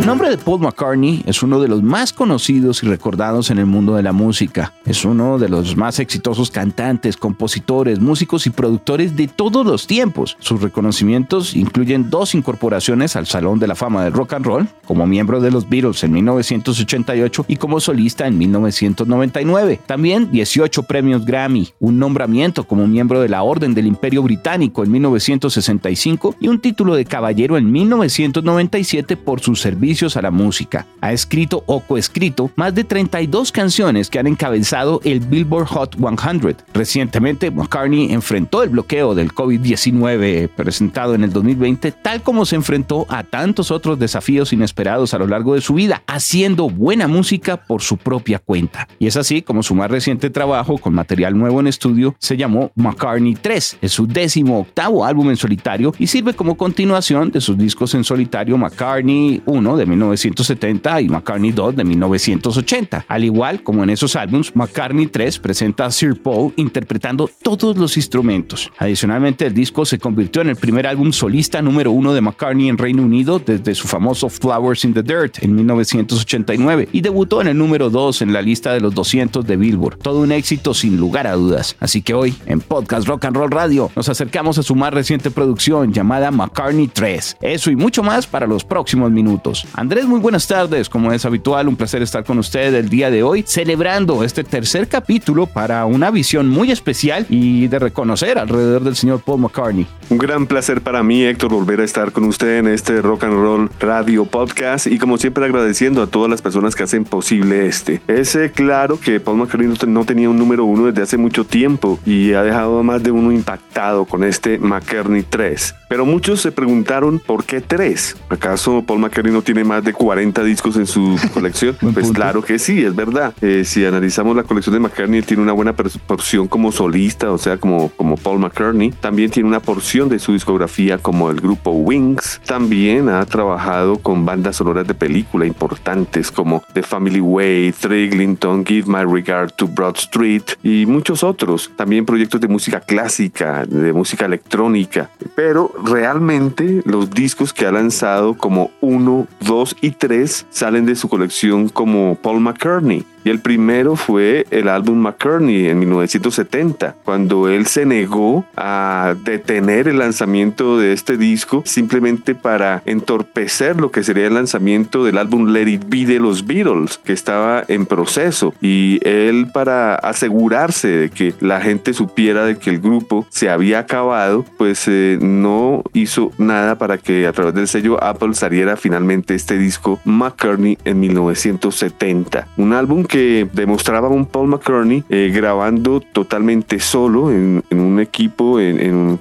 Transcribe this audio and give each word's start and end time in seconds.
El 0.00 0.06
nombre 0.06 0.30
de 0.30 0.38
Paul 0.38 0.62
McCartney 0.62 1.22
es 1.26 1.42
uno 1.42 1.60
de 1.60 1.68
los 1.68 1.82
más 1.82 2.14
conocidos 2.14 2.82
y 2.82 2.86
recordados 2.86 3.50
en 3.50 3.58
el 3.58 3.66
mundo 3.66 3.96
de 3.96 4.02
la 4.02 4.12
música. 4.12 4.72
Es 4.86 5.04
uno 5.04 5.38
de 5.38 5.50
los 5.50 5.76
más 5.76 5.98
exitosos 6.00 6.50
cantantes, 6.50 7.18
compositores, 7.18 8.00
músicos 8.00 8.46
y 8.46 8.50
productores 8.50 9.14
de 9.14 9.28
todos 9.28 9.64
los 9.64 9.86
tiempos. 9.86 10.38
Sus 10.40 10.62
reconocimientos 10.62 11.54
incluyen 11.54 12.08
dos 12.08 12.34
incorporaciones 12.34 13.14
al 13.14 13.26
Salón 13.26 13.58
de 13.58 13.68
la 13.68 13.74
Fama 13.74 14.02
del 14.02 14.14
Rock 14.14 14.32
and 14.32 14.46
Roll, 14.46 14.68
como 14.86 15.06
miembro 15.06 15.38
de 15.38 15.50
los 15.50 15.68
Beatles 15.68 16.02
en 16.02 16.12
1988 16.12 17.44
y 17.46 17.56
como 17.56 17.78
solista 17.78 18.26
en 18.26 18.38
1999. 18.38 19.80
También 19.84 20.32
18 20.32 20.82
premios 20.84 21.26
Grammy, 21.26 21.68
un 21.78 21.98
nombramiento 21.98 22.64
como 22.64 22.86
miembro 22.86 23.20
de 23.20 23.28
la 23.28 23.42
Orden 23.42 23.74
del 23.74 23.86
Imperio 23.86 24.22
Británico 24.22 24.82
en 24.82 24.92
1965 24.92 26.36
y 26.40 26.48
un 26.48 26.58
título 26.58 26.94
de 26.94 27.04
caballero 27.04 27.58
en 27.58 27.70
1997 27.70 29.18
por 29.18 29.40
su 29.40 29.54
servicio 29.56 29.89
a 29.90 30.22
la 30.22 30.30
música. 30.30 30.86
Ha 31.00 31.12
escrito 31.12 31.64
o 31.66 31.80
coescrito 31.80 32.50
más 32.54 32.74
de 32.74 32.84
32 32.84 33.50
canciones 33.50 34.08
que 34.08 34.18
han 34.18 34.26
encabezado 34.28 35.00
el 35.04 35.20
Billboard 35.20 35.66
Hot 35.66 35.96
100. 35.96 36.56
Recientemente, 36.72 37.50
McCartney 37.50 38.12
enfrentó 38.12 38.62
el 38.62 38.70
bloqueo 38.70 39.14
del 39.14 39.32
COVID-19 39.32 40.48
presentado 40.50 41.14
en 41.14 41.24
el 41.24 41.32
2020, 41.32 41.92
tal 41.92 42.22
como 42.22 42.46
se 42.46 42.56
enfrentó 42.56 43.04
a 43.08 43.24
tantos 43.24 43.70
otros 43.70 43.98
desafíos 43.98 44.52
inesperados 44.52 45.12
a 45.12 45.18
lo 45.18 45.26
largo 45.26 45.54
de 45.54 45.60
su 45.60 45.74
vida, 45.74 46.02
haciendo 46.06 46.70
buena 46.70 47.08
música 47.08 47.56
por 47.56 47.82
su 47.82 47.96
propia 47.96 48.38
cuenta. 48.38 48.86
Y 48.98 49.08
es 49.08 49.16
así 49.16 49.42
como 49.42 49.62
su 49.62 49.74
más 49.74 49.90
reciente 49.90 50.30
trabajo 50.30 50.78
con 50.78 50.94
material 50.94 51.36
nuevo 51.36 51.60
en 51.60 51.66
estudio 51.66 52.14
se 52.18 52.36
llamó 52.36 52.70
McCartney 52.76 53.34
3. 53.34 53.78
Es 53.82 53.92
su 53.92 54.06
décimo 54.06 54.60
octavo 54.60 55.04
álbum 55.04 55.30
en 55.30 55.36
solitario 55.36 55.92
y 55.98 56.06
sirve 56.06 56.34
como 56.34 56.56
continuación 56.56 57.30
de 57.30 57.40
sus 57.40 57.58
discos 57.58 57.94
en 57.94 58.04
solitario 58.04 58.56
McCartney 58.56 59.42
1 59.46 59.76
de 59.80 59.86
1970 59.86 61.00
y 61.00 61.08
McCartney 61.08 61.52
2 61.52 61.76
de 61.76 61.84
1980. 61.84 63.04
Al 63.08 63.24
igual 63.24 63.62
como 63.62 63.82
en 63.82 63.90
esos 63.90 64.14
álbumes, 64.16 64.54
McCartney 64.54 65.06
3 65.06 65.38
presenta 65.38 65.86
a 65.86 65.90
Sir 65.90 66.20
Paul 66.20 66.52
interpretando 66.56 67.28
todos 67.42 67.76
los 67.76 67.96
instrumentos. 67.96 68.70
Adicionalmente, 68.78 69.46
el 69.46 69.54
disco 69.54 69.84
se 69.84 69.98
convirtió 69.98 70.42
en 70.42 70.50
el 70.50 70.56
primer 70.56 70.86
álbum 70.86 71.12
solista 71.12 71.62
número 71.62 71.90
uno 71.90 72.12
de 72.12 72.20
McCartney 72.20 72.68
en 72.68 72.78
Reino 72.78 73.02
Unido 73.02 73.38
desde 73.38 73.74
su 73.74 73.88
famoso 73.88 74.28
Flowers 74.28 74.84
in 74.84 74.94
the 74.94 75.02
Dirt 75.02 75.42
en 75.42 75.54
1989 75.54 76.88
y 76.92 77.00
debutó 77.00 77.40
en 77.40 77.48
el 77.48 77.58
número 77.58 77.90
2 77.90 78.22
en 78.22 78.32
la 78.32 78.42
lista 78.42 78.72
de 78.72 78.80
los 78.80 78.94
200 78.94 79.46
de 79.46 79.56
Billboard. 79.56 79.98
Todo 79.98 80.20
un 80.20 80.32
éxito 80.32 80.74
sin 80.74 80.96
lugar 80.96 81.26
a 81.26 81.34
dudas. 81.34 81.76
Así 81.80 82.02
que 82.02 82.14
hoy, 82.14 82.34
en 82.46 82.60
Podcast 82.60 83.08
Rock 83.08 83.24
and 83.24 83.36
Roll 83.36 83.50
Radio, 83.50 83.90
nos 83.96 84.08
acercamos 84.08 84.58
a 84.58 84.62
su 84.62 84.74
más 84.74 84.92
reciente 84.92 85.30
producción 85.30 85.92
llamada 85.92 86.30
McCartney 86.30 86.88
3. 86.88 87.38
Eso 87.40 87.70
y 87.70 87.76
mucho 87.76 88.02
más 88.02 88.26
para 88.26 88.46
los 88.46 88.64
próximos 88.64 89.10
minutos. 89.10 89.66
Andrés, 89.74 90.06
muy 90.06 90.20
buenas 90.20 90.46
tardes. 90.46 90.88
Como 90.88 91.12
es 91.12 91.24
habitual, 91.24 91.68
un 91.68 91.76
placer 91.76 92.02
estar 92.02 92.24
con 92.24 92.38
usted 92.38 92.74
el 92.74 92.88
día 92.88 93.10
de 93.10 93.22
hoy, 93.22 93.44
celebrando 93.46 94.24
este 94.24 94.42
tercer 94.42 94.88
capítulo 94.88 95.46
para 95.46 95.86
una 95.86 96.10
visión 96.10 96.48
muy 96.48 96.70
especial 96.72 97.26
y 97.28 97.68
de 97.68 97.78
reconocer 97.78 98.38
alrededor 98.38 98.82
del 98.82 98.96
señor 98.96 99.20
Paul 99.20 99.40
McCartney. 99.40 99.86
Un 100.10 100.18
gran 100.18 100.46
placer 100.46 100.80
para 100.80 101.02
mí, 101.02 101.22
Héctor, 101.22 101.52
volver 101.52 101.80
a 101.80 101.84
estar 101.84 102.10
con 102.10 102.24
usted 102.24 102.58
en 102.58 102.66
este 102.66 103.00
Rock 103.00 103.24
and 103.24 103.34
Roll 103.34 103.70
Radio 103.78 104.24
Podcast 104.24 104.88
y 104.88 104.98
como 104.98 105.18
siempre 105.18 105.44
agradeciendo 105.44 106.02
a 106.02 106.08
todas 106.08 106.28
las 106.28 106.42
personas 106.42 106.74
que 106.74 106.82
hacen 106.82 107.04
posible 107.04 107.66
este. 107.66 108.02
Es 108.08 108.34
eh, 108.34 108.50
claro 108.52 108.98
que 108.98 109.20
Paul 109.20 109.38
McCartney 109.38 109.72
no 109.86 110.04
tenía 110.04 110.28
un 110.28 110.36
número 110.36 110.64
uno 110.64 110.86
desde 110.86 111.02
hace 111.02 111.16
mucho 111.16 111.44
tiempo 111.44 112.00
y 112.04 112.32
ha 112.32 112.42
dejado 112.42 112.82
más 112.82 113.02
de 113.02 113.12
uno 113.12 113.30
impactado 113.30 114.04
con 114.04 114.24
este 114.24 114.58
McCartney 114.58 115.22
3. 115.22 115.76
Pero 115.88 116.06
muchos 116.06 116.40
se 116.40 116.52
preguntaron 116.52 117.18
por 117.18 117.44
qué 117.44 117.60
3. 117.60 118.16
¿Acaso 118.28 118.82
Paul 118.82 119.00
McCartney 119.00 119.32
no 119.32 119.42
tiene 119.42 119.59
más 119.64 119.84
de 119.84 119.92
40 119.92 120.42
discos 120.44 120.76
en 120.76 120.86
su 120.86 121.18
colección? 121.34 121.76
pues 121.94 122.10
claro 122.12 122.42
que 122.42 122.58
sí, 122.58 122.84
es 122.84 122.94
verdad. 122.94 123.34
Eh, 123.40 123.64
si 123.64 123.84
analizamos 123.84 124.36
la 124.36 124.42
colección 124.42 124.74
de 124.74 124.80
McCartney, 124.80 125.22
tiene 125.22 125.42
una 125.42 125.52
buena 125.52 125.74
porción 125.74 126.48
como 126.48 126.72
solista, 126.72 127.30
o 127.32 127.38
sea, 127.38 127.56
como, 127.56 127.90
como 127.90 128.16
Paul 128.16 128.38
McCartney. 128.38 128.90
También 128.92 129.30
tiene 129.30 129.48
una 129.48 129.60
porción 129.60 130.08
de 130.08 130.18
su 130.18 130.32
discografía 130.32 130.98
como 130.98 131.30
el 131.30 131.40
grupo 131.40 131.70
Wings. 131.70 132.40
También 132.46 133.08
ha 133.08 133.24
trabajado 133.26 133.98
con 133.98 134.24
bandas 134.24 134.56
sonoras 134.56 134.86
de 134.86 134.94
película 134.94 135.46
importantes 135.46 136.30
como 136.30 136.62
The 136.72 136.82
Family 136.82 137.20
Way, 137.20 137.72
Thriglington, 137.72 138.64
Give 138.64 138.86
My 138.86 139.04
Regard 139.04 139.52
to 139.52 139.66
Broad 139.66 139.96
Street 139.96 140.42
y 140.62 140.86
muchos 140.86 141.22
otros. 141.22 141.70
También 141.76 142.04
proyectos 142.04 142.40
de 142.40 142.48
música 142.48 142.80
clásica, 142.80 143.64
de 143.66 143.92
música 143.92 144.26
electrónica. 144.26 145.10
Pero 145.34 145.72
realmente 145.84 146.82
los 146.84 147.10
discos 147.10 147.52
que 147.52 147.66
ha 147.66 147.72
lanzado 147.72 148.34
como 148.34 148.70
uno, 148.80 149.26
2 149.50 149.78
y 149.80 149.90
3 149.90 150.46
salen 150.50 150.86
de 150.86 150.94
su 150.94 151.08
colección 151.08 151.68
como 151.70 152.14
Paul 152.14 152.38
McCartney. 152.38 153.04
Y 153.24 153.30
el 153.30 153.40
primero 153.40 153.96
fue 153.96 154.46
el 154.50 154.68
álbum 154.68 154.98
McCartney 154.98 155.68
en 155.68 155.78
1970, 155.78 156.96
cuando 157.04 157.48
él 157.48 157.66
se 157.66 157.86
negó 157.86 158.44
a 158.56 159.14
detener 159.24 159.88
el 159.88 159.98
lanzamiento 159.98 160.78
de 160.78 160.92
este 160.92 161.16
disco 161.16 161.62
simplemente 161.64 162.34
para 162.34 162.82
entorpecer 162.86 163.80
lo 163.80 163.90
que 163.90 164.02
sería 164.02 164.26
el 164.26 164.34
lanzamiento 164.34 165.04
del 165.04 165.18
álbum 165.18 165.48
Let 165.48 165.68
It 165.68 165.84
Be 165.88 166.06
de 166.06 166.18
los 166.18 166.46
Beatles, 166.46 166.98
que 166.98 167.12
estaba 167.12 167.64
en 167.68 167.86
proceso. 167.86 168.54
Y 168.60 169.00
él 169.06 169.48
para 169.52 169.94
asegurarse 169.94 170.88
de 170.88 171.10
que 171.10 171.34
la 171.40 171.60
gente 171.60 171.92
supiera 171.92 172.44
de 172.44 172.58
que 172.58 172.70
el 172.70 172.80
grupo 172.80 173.26
se 173.30 173.50
había 173.50 173.80
acabado, 173.80 174.44
pues 174.58 174.86
eh, 174.88 175.18
no 175.20 175.82
hizo 175.92 176.32
nada 176.38 176.78
para 176.78 176.98
que 176.98 177.26
a 177.26 177.32
través 177.32 177.54
del 177.54 177.68
sello 177.68 178.02
Apple 178.02 178.34
saliera 178.34 178.76
finalmente 178.76 179.34
este 179.34 179.58
disco 179.58 180.00
McCartney 180.04 180.78
en 180.84 181.00
1970. 181.00 182.48
Un 182.56 182.72
álbum 182.72 183.04
que 183.10 183.48
demostraba 183.52 184.08
un 184.08 184.24
Paul 184.24 184.46
McCartney 184.48 185.02
eh, 185.08 185.32
grabando 185.34 186.00
totalmente 186.00 186.78
solo 186.78 187.32
en, 187.32 187.60
un 187.72 187.98
equipo, 187.98 188.58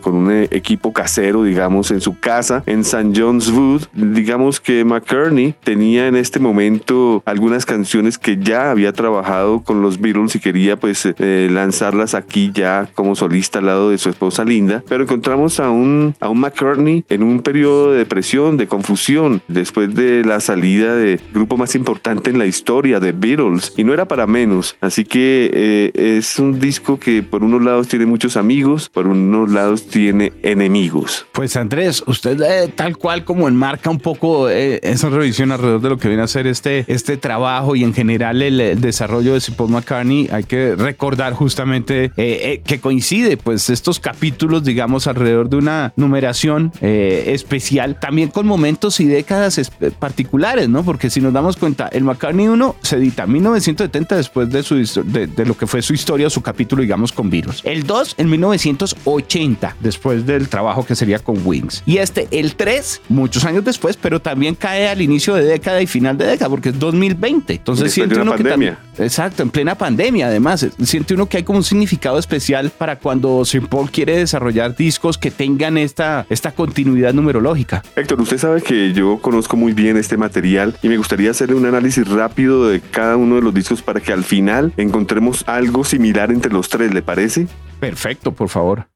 con 0.01 0.15
un 0.15 0.47
equipo 0.51 0.93
casero, 0.93 1.43
digamos, 1.43 1.89
en 1.89 1.99
su 1.99 2.19
casa 2.19 2.61
en 2.67 2.81
St. 2.81 3.11
John's 3.15 3.49
Wood. 3.49 3.87
Digamos 3.93 4.59
que 4.59 4.85
McCartney 4.85 5.55
tenía 5.63 6.07
en 6.07 6.15
este 6.15 6.39
momento 6.39 7.23
algunas 7.25 7.65
canciones 7.65 8.19
que 8.19 8.37
ya 8.37 8.69
había 8.69 8.93
trabajado 8.93 9.61
con 9.61 9.81
los 9.81 9.99
Beatles 9.99 10.35
y 10.35 10.39
quería 10.39 10.77
pues 10.77 11.07
eh, 11.07 11.49
lanzarlas 11.51 12.13
aquí 12.13 12.51
ya 12.53 12.87
como 12.93 13.15
solista 13.15 13.57
al 13.57 13.65
lado 13.65 13.89
de 13.89 13.97
su 13.97 14.09
esposa 14.09 14.45
Linda. 14.45 14.83
Pero 14.87 15.03
encontramos 15.03 15.59
a 15.59 15.71
un, 15.71 16.13
a 16.19 16.29
un 16.29 16.39
McCartney 16.39 17.05
en 17.09 17.23
un 17.23 17.41
periodo 17.41 17.91
de 17.91 17.97
depresión, 17.97 18.57
de 18.57 18.67
confusión, 18.67 19.41
después 19.47 19.95
de 19.95 20.23
la 20.23 20.39
salida 20.41 20.95
del 20.95 21.19
grupo 21.33 21.57
más 21.57 21.73
importante 21.73 22.29
en 22.29 22.37
la 22.37 22.45
historia 22.45 22.99
de 22.99 23.13
Beatles 23.13 23.73
y 23.79 23.85
no 23.85 23.93
era 23.93 24.05
para 24.05 24.27
menos. 24.27 24.75
Así 24.81 25.05
que 25.05 25.49
eh, 25.53 26.17
es 26.17 26.37
un 26.37 26.59
disco 26.59 26.99
que 26.99 27.23
por 27.23 27.43
unos 27.43 27.63
lados 27.63 27.87
tiene 27.87 28.05
muchos 28.05 28.35
amigos, 28.35 28.89
por 28.89 29.07
unos 29.07 29.49
lados 29.51 29.87
tiene 29.87 30.33
enemigos. 30.43 31.25
Pues 31.31 31.55
Andrés, 31.55 32.03
usted 32.05 32.41
eh, 32.41 32.73
tal 32.75 32.97
cual 32.97 33.23
como 33.23 33.47
enmarca 33.47 33.89
un 33.89 33.99
poco 33.99 34.49
eh, 34.49 34.81
esa 34.83 35.09
revisión 35.09 35.53
alrededor 35.53 35.79
de 35.79 35.89
lo 35.89 35.97
que 35.97 36.09
viene 36.09 36.23
a 36.23 36.27
ser 36.27 36.45
este, 36.45 36.83
este 36.87 37.15
trabajo 37.15 37.73
y 37.77 37.85
en 37.85 37.93
general 37.93 38.41
el, 38.41 38.81
desarrollo 38.81 39.33
de 39.33 39.39
Paul 39.55 39.71
McCartney, 39.71 40.27
hay 40.29 40.43
que 40.43 40.75
recordar 40.75 41.33
justamente 41.33 42.11
que 42.15 42.79
coincide 42.81 43.37
pues 43.37 43.69
estos 43.69 43.99
capítulos, 43.99 44.65
digamos, 44.65 45.07
alrededor 45.07 45.49
de 45.49 45.55
una 45.55 45.93
numeración 45.95 46.73
especial, 46.81 47.97
también 47.99 48.29
con 48.29 48.45
momentos 48.45 48.99
y 48.99 49.05
décadas 49.05 49.71
particulares, 49.97 50.67
¿no? 50.67 50.83
Porque 50.83 51.09
si 51.09 51.21
nos 51.21 51.31
damos 51.31 51.55
cuenta, 51.55 51.87
el 51.87 52.03
McCartney 52.03 52.47
1 52.47 52.75
se 52.81 52.97
edita 52.97 53.25
en 53.68 53.68
1970 53.69 54.15
después 54.15 54.49
de, 54.49 54.63
su, 54.63 54.75
de, 55.05 55.27
de, 55.27 55.45
lo 55.45 55.55
que 55.55 55.67
fue 55.67 55.81
su 55.81 55.93
historia, 55.93 56.29
su 56.29 56.41
capítulo, 56.41 56.81
digamos, 56.81 57.11
con 57.11 57.29
Virus. 57.29 57.61
El 57.63 57.85
2 57.85 58.15
en 58.17 58.29
1980, 58.29 59.75
después 59.79 60.25
del 60.25 60.49
trabajo 60.49 60.85
que 60.85 60.95
sería 60.95 61.19
con 61.19 61.39
Wings. 61.45 61.83
Y 61.85 61.97
este, 61.97 62.27
el 62.31 62.55
3, 62.55 63.01
muchos 63.09 63.45
años 63.45 63.63
después, 63.63 63.97
pero 63.97 64.21
también 64.21 64.55
cae 64.55 64.87
al 64.87 65.01
inicio 65.01 65.35
de 65.35 65.43
década 65.43 65.81
y 65.81 65.87
final 65.87 66.17
de 66.17 66.25
década, 66.25 66.49
porque 66.49 66.69
es 66.69 66.79
2020. 66.79 67.53
Entonces 67.53 67.93
siente 67.93 68.19
uno 68.19 68.31
pandemia. 68.31 68.43
que 68.43 68.49
también, 68.49 68.77
Exacto, 69.05 69.43
en 69.43 69.49
plena 69.49 69.75
pandemia 69.75 70.27
además. 70.27 70.65
Siente 70.83 71.13
uno 71.13 71.27
que 71.27 71.37
hay 71.37 71.43
como 71.43 71.59
un 71.59 71.63
significado 71.63 72.17
especial 72.17 72.69
para 72.69 72.97
cuando 72.97 73.41
St. 73.43 73.67
Paul 73.67 73.89
quiere 73.91 74.17
desarrollar 74.17 74.75
discos 74.75 75.17
que 75.17 75.31
tengan 75.31 75.77
esta, 75.77 76.25
esta 76.29 76.51
continuidad 76.51 77.13
numerológica. 77.13 77.83
Héctor, 77.95 78.21
usted 78.21 78.37
sabe 78.37 78.61
que 78.61 78.93
yo 78.93 79.19
conozco 79.19 79.57
muy 79.57 79.73
bien 79.73 79.97
este 79.97 80.17
material 80.17 80.75
y 80.81 80.89
me 80.89 80.97
gustaría 80.97 81.31
hacerle 81.31 81.55
un 81.55 81.65
análisis 81.65 82.07
rápido 82.07 82.67
de 82.67 82.81
cada 82.81 83.17
uno 83.17 83.35
de 83.35 83.41
los 83.41 83.53
para 83.81 83.99
que 83.99 84.13
al 84.13 84.23
final 84.23 84.73
encontremos 84.77 85.43
algo 85.47 85.83
similar 85.83 86.31
entre 86.31 86.51
los 86.51 86.69
tres, 86.69 86.93
¿le 86.93 87.01
parece? 87.01 87.47
Perfecto, 87.79 88.33
por 88.33 88.49
favor. 88.49 88.87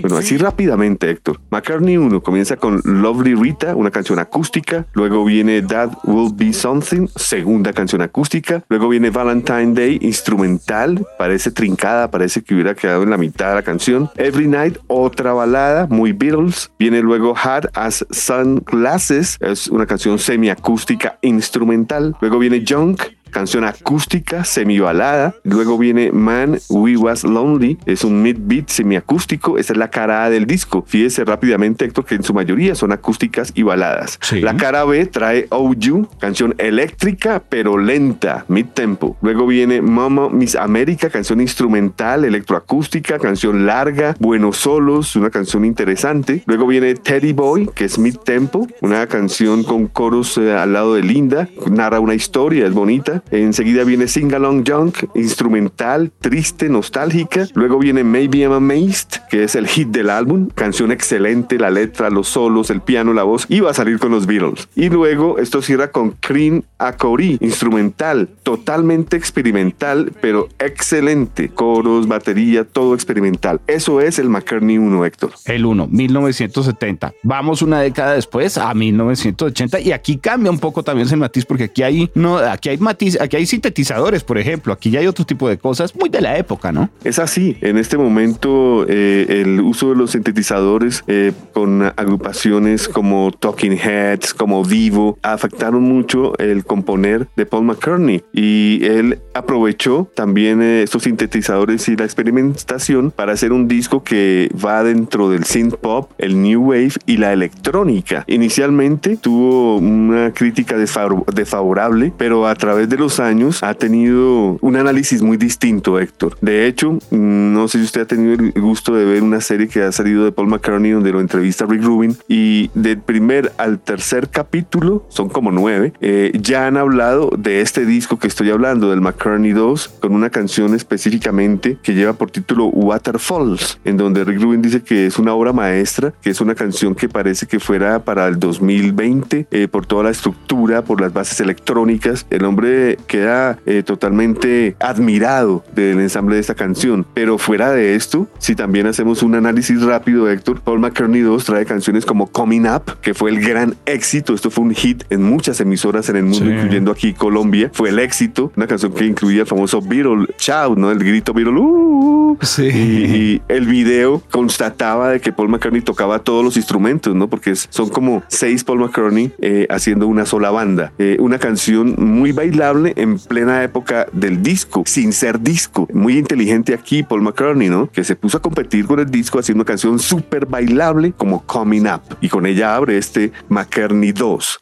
Bueno, 0.00 0.16
así 0.16 0.36
rápidamente, 0.36 1.10
Héctor. 1.10 1.40
McCartney 1.50 1.96
1 1.96 2.22
comienza 2.22 2.56
con 2.56 2.80
Lovely 2.84 3.34
Rita, 3.34 3.74
una 3.74 3.90
canción 3.90 4.20
acústica. 4.20 4.86
Luego 4.92 5.24
viene 5.24 5.60
That 5.62 5.90
Will 6.04 6.32
Be 6.34 6.52
Something, 6.52 7.08
segunda 7.16 7.72
canción 7.72 8.00
acústica. 8.02 8.62
Luego 8.68 8.88
viene 8.88 9.10
Valentine 9.10 9.74
Day, 9.74 9.98
instrumental. 10.02 11.04
Parece 11.18 11.50
trincada, 11.50 12.10
parece 12.10 12.42
que 12.42 12.54
hubiera 12.54 12.74
quedado 12.74 13.02
en 13.02 13.10
la 13.10 13.18
mitad 13.18 13.48
de 13.48 13.54
la 13.56 13.62
canción. 13.62 14.08
Every 14.16 14.46
Night, 14.46 14.78
otra 14.86 15.32
balada, 15.32 15.88
muy 15.88 16.12
Beatles. 16.12 16.70
Viene 16.78 17.02
luego 17.02 17.34
Hard 17.36 17.70
as 17.74 18.06
Sunglasses, 18.10 19.36
es 19.40 19.66
una 19.66 19.86
canción 19.86 20.18
semiacústica 20.18 21.18
instrumental. 21.22 22.16
Luego 22.20 22.38
viene 22.38 22.64
Junk, 22.66 23.02
canción 23.34 23.64
acústica 23.64 24.44
semibalada. 24.44 25.34
Luego 25.42 25.76
viene 25.76 26.12
Man 26.12 26.58
We 26.70 26.96
Was 26.96 27.24
Lonely, 27.24 27.78
es 27.84 28.04
un 28.04 28.22
mid-beat 28.22 28.68
semiacústico. 28.68 29.58
Esta 29.58 29.72
es 29.72 29.78
la 29.78 29.90
cara 29.90 30.24
A 30.24 30.30
del 30.30 30.46
disco. 30.46 30.84
Fíjese 30.86 31.24
rápidamente, 31.24 31.84
Héctor, 31.84 32.06
que 32.06 32.14
en 32.14 32.22
su 32.22 32.32
mayoría 32.32 32.76
son 32.76 32.92
acústicas 32.92 33.52
y 33.56 33.62
baladas. 33.62 34.18
Sí. 34.22 34.40
La 34.40 34.56
cara 34.56 34.84
B 34.84 35.04
trae 35.06 35.48
Oh 35.50 35.74
You, 35.74 36.08
canción 36.20 36.54
eléctrica 36.58 37.42
pero 37.48 37.76
lenta, 37.76 38.44
mid-tempo. 38.46 39.16
Luego 39.20 39.46
viene 39.48 39.82
Mama 39.82 40.28
Miss 40.28 40.54
America, 40.54 41.10
canción 41.10 41.40
instrumental, 41.40 42.24
electroacústica, 42.24 43.18
canción 43.18 43.66
larga, 43.66 44.14
buenos 44.20 44.58
solos, 44.58 45.16
una 45.16 45.30
canción 45.30 45.64
interesante. 45.64 46.44
Luego 46.46 46.68
viene 46.68 46.94
Teddy 46.94 47.32
Boy, 47.32 47.68
que 47.74 47.86
es 47.86 47.98
mid-tempo, 47.98 48.68
una 48.80 49.08
canción 49.08 49.64
con 49.64 49.88
coros 49.88 50.38
eh, 50.38 50.52
al 50.52 50.72
lado 50.72 50.94
de 50.94 51.02
Linda, 51.02 51.48
narra 51.68 51.98
una 51.98 52.14
historia, 52.14 52.66
es 52.66 52.72
bonita. 52.72 53.23
Enseguida 53.30 53.84
viene 53.84 54.08
Sing 54.08 54.32
Along 54.34 54.64
Junk, 54.66 55.04
instrumental, 55.14 56.12
triste, 56.20 56.68
nostálgica. 56.68 57.46
Luego 57.54 57.78
viene 57.78 58.04
Maybe 58.04 58.38
I'm 58.38 58.52
Amazed, 58.52 59.22
que 59.30 59.44
es 59.44 59.54
el 59.54 59.66
hit 59.66 59.88
del 59.88 60.10
álbum. 60.10 60.48
Canción 60.54 60.92
excelente, 60.92 61.58
la 61.58 61.70
letra, 61.70 62.10
los 62.10 62.28
solos, 62.28 62.70
el 62.70 62.80
piano, 62.80 63.12
la 63.12 63.22
voz. 63.22 63.46
Y 63.48 63.60
va 63.60 63.70
a 63.70 63.74
salir 63.74 63.98
con 63.98 64.12
los 64.12 64.26
Beatles. 64.26 64.68
Y 64.74 64.88
luego 64.88 65.38
esto 65.38 65.62
cierra 65.62 65.90
con 65.90 66.12
Cream 66.12 66.62
Acori, 66.78 67.38
instrumental, 67.40 68.28
totalmente 68.42 69.16
experimental, 69.16 70.12
pero 70.20 70.48
excelente. 70.58 71.48
Coros, 71.48 72.06
batería, 72.06 72.64
todo 72.64 72.94
experimental. 72.94 73.60
Eso 73.66 74.00
es 74.00 74.18
el 74.18 74.28
McCartney 74.28 74.78
1, 74.78 75.04
Héctor. 75.04 75.32
El 75.46 75.64
1, 75.64 75.88
1970. 75.88 77.14
Vamos 77.22 77.62
una 77.62 77.80
década 77.80 78.14
después 78.14 78.58
a 78.58 78.72
1980 78.74 79.80
y 79.80 79.92
aquí 79.92 80.18
cambia 80.18 80.50
un 80.50 80.58
poco 80.58 80.82
también 80.82 81.06
ese 81.06 81.16
matiz 81.16 81.44
porque 81.44 81.64
aquí 81.64 81.82
hay 81.82 82.10
no 82.14 82.38
aquí 82.38 82.68
hay 82.68 82.78
matiz, 82.78 83.03
aquí 83.20 83.36
hay 83.36 83.46
sintetizadores, 83.46 84.24
por 84.24 84.38
ejemplo, 84.38 84.72
aquí 84.72 84.90
ya 84.90 85.00
hay 85.00 85.06
otro 85.06 85.24
tipo 85.24 85.48
de 85.48 85.58
cosas 85.58 85.94
muy 85.94 86.08
de 86.08 86.20
la 86.20 86.36
época, 86.38 86.72
¿no? 86.72 86.90
Es 87.04 87.18
así, 87.18 87.56
en 87.60 87.78
este 87.78 87.96
momento 87.96 88.86
eh, 88.88 89.42
el 89.42 89.60
uso 89.60 89.90
de 89.90 89.96
los 89.96 90.12
sintetizadores 90.12 91.02
eh, 91.06 91.32
con 91.52 91.82
agrupaciones 91.96 92.88
como 92.88 93.30
Talking 93.32 93.72
Heads, 93.78 94.34
como 94.34 94.64
Vivo, 94.64 95.18
afectaron 95.22 95.82
mucho 95.82 96.36
el 96.38 96.64
componer 96.64 97.28
de 97.36 97.46
Paul 97.46 97.64
McCartney 97.64 98.22
y 98.32 98.84
él 98.84 99.18
aprovechó 99.34 100.10
también 100.14 100.62
eh, 100.62 100.82
estos 100.82 101.04
sintetizadores 101.04 101.88
y 101.88 101.96
la 101.96 102.04
experimentación 102.04 103.10
para 103.10 103.32
hacer 103.32 103.52
un 103.52 103.68
disco 103.68 104.02
que 104.02 104.50
va 104.64 104.84
dentro 104.84 105.30
del 105.30 105.44
synth 105.44 105.74
pop, 105.76 106.10
el 106.18 106.40
new 106.40 106.70
wave 106.70 106.92
y 107.06 107.16
la 107.16 107.32
electrónica. 107.32 108.24
Inicialmente 108.26 109.16
tuvo 109.16 109.76
una 109.76 110.32
crítica 110.32 110.76
desfavor- 110.76 111.24
desfavorable, 111.32 112.12
pero 112.16 112.46
a 112.46 112.54
través 112.54 112.88
de 112.88 112.93
los 112.96 113.20
años 113.20 113.62
ha 113.62 113.74
tenido 113.74 114.58
un 114.60 114.76
análisis 114.76 115.22
muy 115.22 115.36
distinto, 115.36 115.98
Héctor. 115.98 116.36
De 116.40 116.66
hecho, 116.66 116.98
no 117.10 117.68
sé 117.68 117.78
si 117.78 117.84
usted 117.84 118.02
ha 118.02 118.06
tenido 118.06 118.34
el 118.34 118.52
gusto 118.60 118.94
de 118.94 119.04
ver 119.04 119.22
una 119.22 119.40
serie 119.40 119.68
que 119.68 119.82
ha 119.82 119.92
salido 119.92 120.24
de 120.24 120.32
Paul 120.32 120.48
McCartney 120.48 120.92
donde 120.92 121.12
lo 121.12 121.20
entrevista 121.20 121.66
Rick 121.66 121.82
Rubin 121.82 122.16
y 122.28 122.70
del 122.74 122.98
primer 122.98 123.52
al 123.58 123.78
tercer 123.78 124.28
capítulo, 124.28 125.06
son 125.08 125.28
como 125.28 125.50
nueve, 125.50 125.92
eh, 126.00 126.32
ya 126.40 126.66
han 126.66 126.76
hablado 126.76 127.30
de 127.36 127.60
este 127.60 127.86
disco 127.86 128.18
que 128.18 128.28
estoy 128.28 128.50
hablando, 128.50 128.90
del 128.90 129.00
McCartney 129.00 129.52
2, 129.52 129.88
con 130.00 130.12
una 130.12 130.30
canción 130.30 130.74
específicamente 130.74 131.78
que 131.82 131.94
lleva 131.94 132.12
por 132.14 132.30
título 132.30 132.66
Waterfalls, 132.66 133.80
en 133.84 133.96
donde 133.96 134.24
Rick 134.24 134.40
Rubin 134.40 134.62
dice 134.62 134.82
que 134.82 135.06
es 135.06 135.18
una 135.18 135.34
obra 135.34 135.52
maestra, 135.52 136.12
que 136.22 136.30
es 136.30 136.40
una 136.40 136.54
canción 136.54 136.94
que 136.94 137.08
parece 137.08 137.46
que 137.46 137.60
fuera 137.60 138.04
para 138.04 138.26
el 138.26 138.38
2020, 138.38 139.46
eh, 139.50 139.68
por 139.68 139.86
toda 139.86 140.04
la 140.04 140.10
estructura, 140.10 140.82
por 140.82 141.00
las 141.00 141.12
bases 141.12 141.40
electrónicas. 141.40 142.26
El 142.30 142.44
hombre 142.44 142.83
queda 143.06 143.58
eh, 143.66 143.82
totalmente 143.82 144.76
admirado 144.80 145.64
del 145.74 146.00
ensamble 146.00 146.36
de 146.36 146.40
esta 146.40 146.54
canción. 146.54 147.06
Pero 147.14 147.38
fuera 147.38 147.70
de 147.72 147.94
esto, 147.94 148.28
si 148.38 148.54
también 148.54 148.86
hacemos 148.86 149.22
un 149.22 149.34
análisis 149.34 149.82
rápido, 149.82 150.30
Héctor, 150.30 150.60
Paul 150.60 150.80
McCartney 150.80 151.20
2 151.22 151.44
trae 151.44 151.64
canciones 151.64 152.04
como 152.06 152.26
Coming 152.28 152.66
Up, 152.66 152.98
que 153.00 153.14
fue 153.14 153.30
el 153.30 153.40
gran 153.40 153.74
éxito. 153.86 154.34
Esto 154.34 154.50
fue 154.50 154.64
un 154.64 154.74
hit 154.74 155.04
en 155.10 155.22
muchas 155.22 155.60
emisoras 155.60 156.08
en 156.08 156.16
el 156.16 156.24
mundo, 156.24 156.44
Sí. 156.46 156.52
incluyendo 156.52 156.90
aquí 156.92 157.12
Colombia. 157.14 157.70
Fue 157.72 157.88
el 157.90 157.98
éxito. 157.98 158.52
Una 158.56 158.66
canción 158.66 158.92
que 158.92 159.06
incluía 159.06 159.42
el 159.42 159.46
famoso 159.46 159.80
Beatle 159.80 160.26
Shout, 160.38 160.76
¿no? 160.78 160.90
El 160.90 160.98
grito 160.98 161.32
Beatle. 161.32 161.58
"Uh". 161.58 162.38
Sí. 162.42 162.64
Y, 162.66 163.16
y 163.16 163.42
el 163.48 163.66
video 163.66 164.22
constataba 164.30 165.10
de 165.10 165.20
que 165.20 165.32
Paul 165.32 165.48
McCartney 165.48 165.80
tocaba 165.82 166.18
todos 166.18 166.44
los 166.44 166.56
instrumentos, 166.56 167.14
¿no? 167.14 167.28
Porque 167.28 167.54
son 167.56 167.88
como 167.88 168.22
seis 168.28 168.64
Paul 168.64 168.80
McCartney 168.80 169.32
eh, 169.38 169.66
haciendo 169.70 170.06
una 170.08 170.26
sola 170.26 170.50
banda. 170.50 170.92
Eh, 170.98 171.16
una 171.20 171.38
canción 171.38 171.94
muy 171.98 172.32
bailable 172.32 172.73
en 172.96 173.18
plena 173.18 173.62
época 173.62 174.06
del 174.12 174.42
disco, 174.42 174.82
sin 174.86 175.12
ser 175.12 175.40
disco. 175.40 175.88
Muy 175.92 176.18
inteligente 176.18 176.74
aquí 176.74 177.02
Paul 177.02 177.22
McCartney, 177.22 177.68
¿no? 177.68 177.90
Que 177.90 178.04
se 178.04 178.16
puso 178.16 178.38
a 178.38 178.42
competir 178.42 178.86
con 178.86 179.00
el 179.00 179.10
disco 179.10 179.38
haciendo 179.38 179.62
una 179.62 179.66
canción 179.66 179.98
súper 179.98 180.46
bailable 180.46 181.12
como 181.12 181.44
Coming 181.46 181.86
Up. 181.86 182.02
Y 182.20 182.28
con 182.28 182.46
ella 182.46 182.74
abre 182.76 182.98
este 182.98 183.32
McCartney 183.48 184.12
2. 184.12 184.60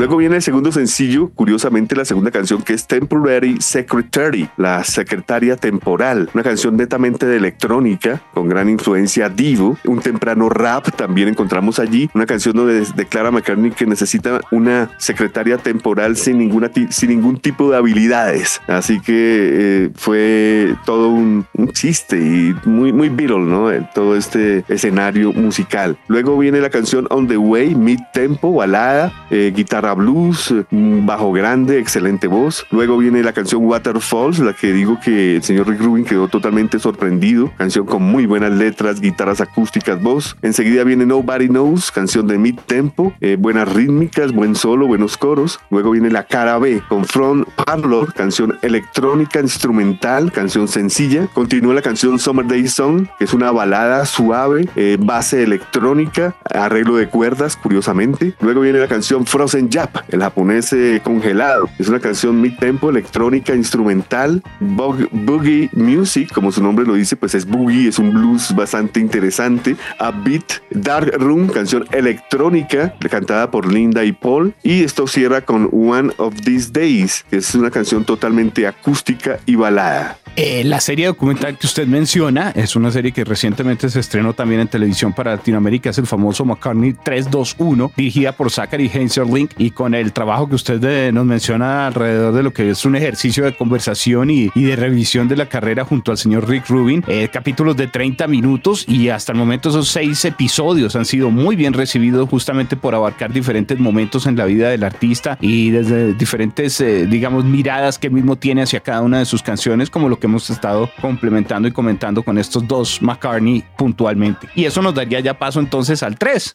Luego 0.00 0.16
viene 0.16 0.36
el 0.36 0.42
segundo 0.42 0.72
sencillo, 0.72 1.28
curiosamente 1.28 1.94
la 1.94 2.06
segunda 2.06 2.30
canción 2.30 2.62
que 2.62 2.72
es 2.72 2.86
Temporary 2.86 3.60
Secretary, 3.60 4.48
la 4.56 4.82
secretaria 4.82 5.56
temporal, 5.56 6.30
una 6.32 6.42
canción 6.42 6.74
netamente 6.78 7.26
de 7.26 7.36
electrónica 7.36 8.22
con 8.32 8.48
gran 8.48 8.70
influencia 8.70 9.28
divo, 9.28 9.76
un 9.84 10.00
temprano 10.00 10.48
rap 10.48 10.88
también 10.96 11.28
encontramos 11.28 11.78
allí, 11.78 12.08
una 12.14 12.24
canción 12.24 12.56
donde 12.56 12.86
declara 12.96 13.30
McCartney 13.30 13.72
que 13.72 13.84
necesita 13.84 14.40
una 14.50 14.90
secretaria 14.96 15.58
temporal 15.58 16.16
sin 16.16 16.38
ninguna 16.38 16.70
sin 16.88 17.10
ningún 17.10 17.38
tipo 17.38 17.70
de 17.70 17.76
habilidades, 17.76 18.62
así 18.68 19.00
que 19.02 19.12
eh, 19.12 19.90
fue 19.96 20.76
todo 20.86 21.10
un, 21.10 21.44
un 21.52 21.72
chiste 21.72 22.16
y 22.16 22.56
muy 22.64 22.90
muy 22.94 23.10
Beatle, 23.10 23.40
¿no? 23.40 23.70
Eh, 23.70 23.86
Todo 23.94 24.16
este 24.16 24.64
escenario 24.68 25.34
musical. 25.34 25.98
Luego 26.08 26.38
viene 26.38 26.58
la 26.60 26.70
canción 26.70 27.06
On 27.10 27.28
the 27.28 27.36
Way, 27.36 27.74
mid 27.74 27.98
tempo, 28.14 28.54
balada, 28.54 29.12
eh, 29.30 29.52
guitarra 29.54 29.89
blues, 29.94 30.54
un 30.70 31.06
bajo 31.06 31.32
grande, 31.32 31.78
excelente 31.78 32.26
voz. 32.26 32.66
Luego 32.70 32.98
viene 32.98 33.22
la 33.22 33.32
canción 33.32 33.64
Waterfalls, 33.64 34.38
la 34.40 34.52
que 34.52 34.72
digo 34.72 34.98
que 35.02 35.36
el 35.36 35.42
señor 35.42 35.68
Rick 35.68 35.80
Rubin 35.80 36.04
quedó 36.04 36.28
totalmente 36.28 36.78
sorprendido. 36.78 37.50
Canción 37.56 37.86
con 37.86 38.02
muy 38.02 38.26
buenas 38.26 38.52
letras, 38.52 39.00
guitarras 39.00 39.40
acústicas, 39.40 40.00
voz. 40.02 40.36
Enseguida 40.42 40.84
viene 40.84 41.06
Nobody 41.06 41.48
Knows, 41.48 41.90
canción 41.90 42.26
de 42.26 42.38
mid 42.38 42.58
tempo, 42.66 43.12
eh, 43.20 43.36
buenas 43.38 43.72
rítmicas, 43.72 44.32
buen 44.32 44.54
solo, 44.54 44.86
buenos 44.86 45.16
coros. 45.16 45.60
Luego 45.70 45.90
viene 45.92 46.10
la 46.10 46.24
cara 46.24 46.58
B 46.58 46.82
con 46.88 47.04
Front 47.04 47.48
Parlor, 47.64 48.14
canción 48.14 48.58
electrónica 48.62 49.40
instrumental, 49.40 50.32
canción 50.32 50.68
sencilla. 50.68 51.28
Continúa 51.32 51.74
la 51.74 51.82
canción 51.82 52.18
Summer 52.18 52.46
Day 52.46 52.68
Song, 52.68 53.06
que 53.18 53.24
es 53.24 53.34
una 53.34 53.50
balada 53.50 54.04
suave, 54.06 54.68
eh, 54.76 54.96
base 54.98 55.42
electrónica, 55.42 56.34
arreglo 56.44 56.96
de 56.96 57.08
cuerdas, 57.08 57.56
curiosamente. 57.56 58.34
Luego 58.40 58.60
viene 58.60 58.78
la 58.78 58.88
canción 58.88 59.26
Frozen 59.26 59.70
El 60.08 60.20
japonés 60.20 60.72
eh, 60.72 61.00
congelado. 61.02 61.68
Es 61.78 61.88
una 61.88 62.00
canción 62.00 62.40
mid-tempo, 62.40 62.90
electrónica, 62.90 63.54
instrumental, 63.54 64.42
boogie 64.60 65.70
music, 65.72 66.32
como 66.32 66.52
su 66.52 66.62
nombre 66.62 66.84
lo 66.84 66.94
dice, 66.94 67.16
pues 67.16 67.34
es 67.34 67.46
boogie, 67.46 67.88
es 67.88 67.98
un 67.98 68.12
blues 68.12 68.54
bastante 68.54 69.00
interesante. 69.00 69.76
A 69.98 70.10
Beat, 70.10 70.62
Dark 70.70 71.12
Room, 71.18 71.48
canción 71.48 71.86
electrónica, 71.92 72.94
cantada 73.10 73.50
por 73.50 73.72
Linda 73.72 74.04
y 74.04 74.12
Paul. 74.12 74.54
Y 74.62 74.82
esto 74.84 75.06
cierra 75.06 75.40
con 75.42 75.68
One 75.72 76.12
of 76.16 76.34
These 76.44 76.70
Days, 76.72 77.24
que 77.28 77.36
es 77.38 77.54
una 77.54 77.70
canción 77.70 78.04
totalmente 78.04 78.66
acústica 78.66 79.38
y 79.46 79.56
balada. 79.56 80.18
Eh, 80.36 80.62
la 80.64 80.80
serie 80.80 81.06
documental 81.06 81.58
que 81.58 81.66
usted 81.66 81.86
menciona 81.86 82.50
es 82.50 82.76
una 82.76 82.90
serie 82.90 83.12
que 83.12 83.24
recientemente 83.24 83.88
se 83.88 83.98
estrenó 83.98 84.32
también 84.32 84.60
en 84.60 84.68
televisión 84.68 85.12
para 85.12 85.32
Latinoamérica, 85.32 85.90
es 85.90 85.98
el 85.98 86.06
famoso 86.06 86.44
McCartney 86.44 86.92
321, 86.92 87.92
dirigida 87.96 88.32
por 88.32 88.50
Zachary 88.50 88.90
Link 89.32 89.50
y 89.58 89.69
con 89.74 89.94
el 89.94 90.12
trabajo 90.12 90.48
que 90.48 90.54
usted 90.54 90.82
eh, 90.84 91.12
nos 91.12 91.24
menciona 91.24 91.86
alrededor 91.86 92.34
de 92.34 92.42
lo 92.42 92.52
que 92.52 92.70
es 92.70 92.84
un 92.84 92.96
ejercicio 92.96 93.44
de 93.44 93.56
conversación 93.56 94.30
y, 94.30 94.48
de 94.54 94.76
revisión 94.76 95.28
de 95.28 95.36
la 95.36 95.46
carrera 95.46 95.84
junto 95.84 96.10
al 96.10 96.18
señor 96.18 96.48
Rick 96.48 96.68
Rubin, 96.68 97.04
eh, 97.06 97.28
capítulos 97.32 97.76
de 97.76 97.86
30 97.86 98.26
minutos 98.26 98.84
y 98.88 99.08
hasta 99.08 99.32
el 99.32 99.38
momento 99.38 99.70
esos 99.70 99.88
seis 99.88 100.24
episodios 100.24 100.96
han 100.96 101.04
sido 101.04 101.30
muy 101.30 101.56
bien 101.56 101.72
recibidos 101.72 102.28
justamente 102.28 102.76
por 102.76 102.94
abarcar 102.94 103.32
diferentes 103.32 103.78
momentos 103.78 104.26
en 104.26 104.36
la 104.36 104.44
vida 104.44 104.68
del 104.68 104.84
artista 104.84 105.38
y 105.40 105.70
desde 105.70 106.14
diferentes, 106.14 106.82
digamos, 107.08 107.44
miradas 107.44 107.98
que 107.98 108.08
él 108.08 108.12
mismo 108.12 108.36
tiene 108.36 108.62
hacia 108.62 108.80
cada 108.80 109.02
una 109.02 109.18
de 109.18 109.24
sus 109.24 109.42
canciones, 109.42 109.90
como 109.90 110.08
lo 110.08 110.18
que 110.18 110.26
hemos 110.26 110.50
estado 110.50 110.90
complementando 111.00 111.68
y 111.68 111.72
comentando 111.72 112.22
con 112.22 112.38
estos 112.38 112.66
dos 112.66 113.00
McCartney 113.02 113.64
puntualmente. 113.76 114.48
Y 114.54 114.64
eso 114.64 114.82
nos 114.82 114.94
daría 114.94 115.20
ya 115.20 115.38
paso 115.38 115.60
entonces 115.60 116.02
al 116.02 116.16
3. 116.18 116.54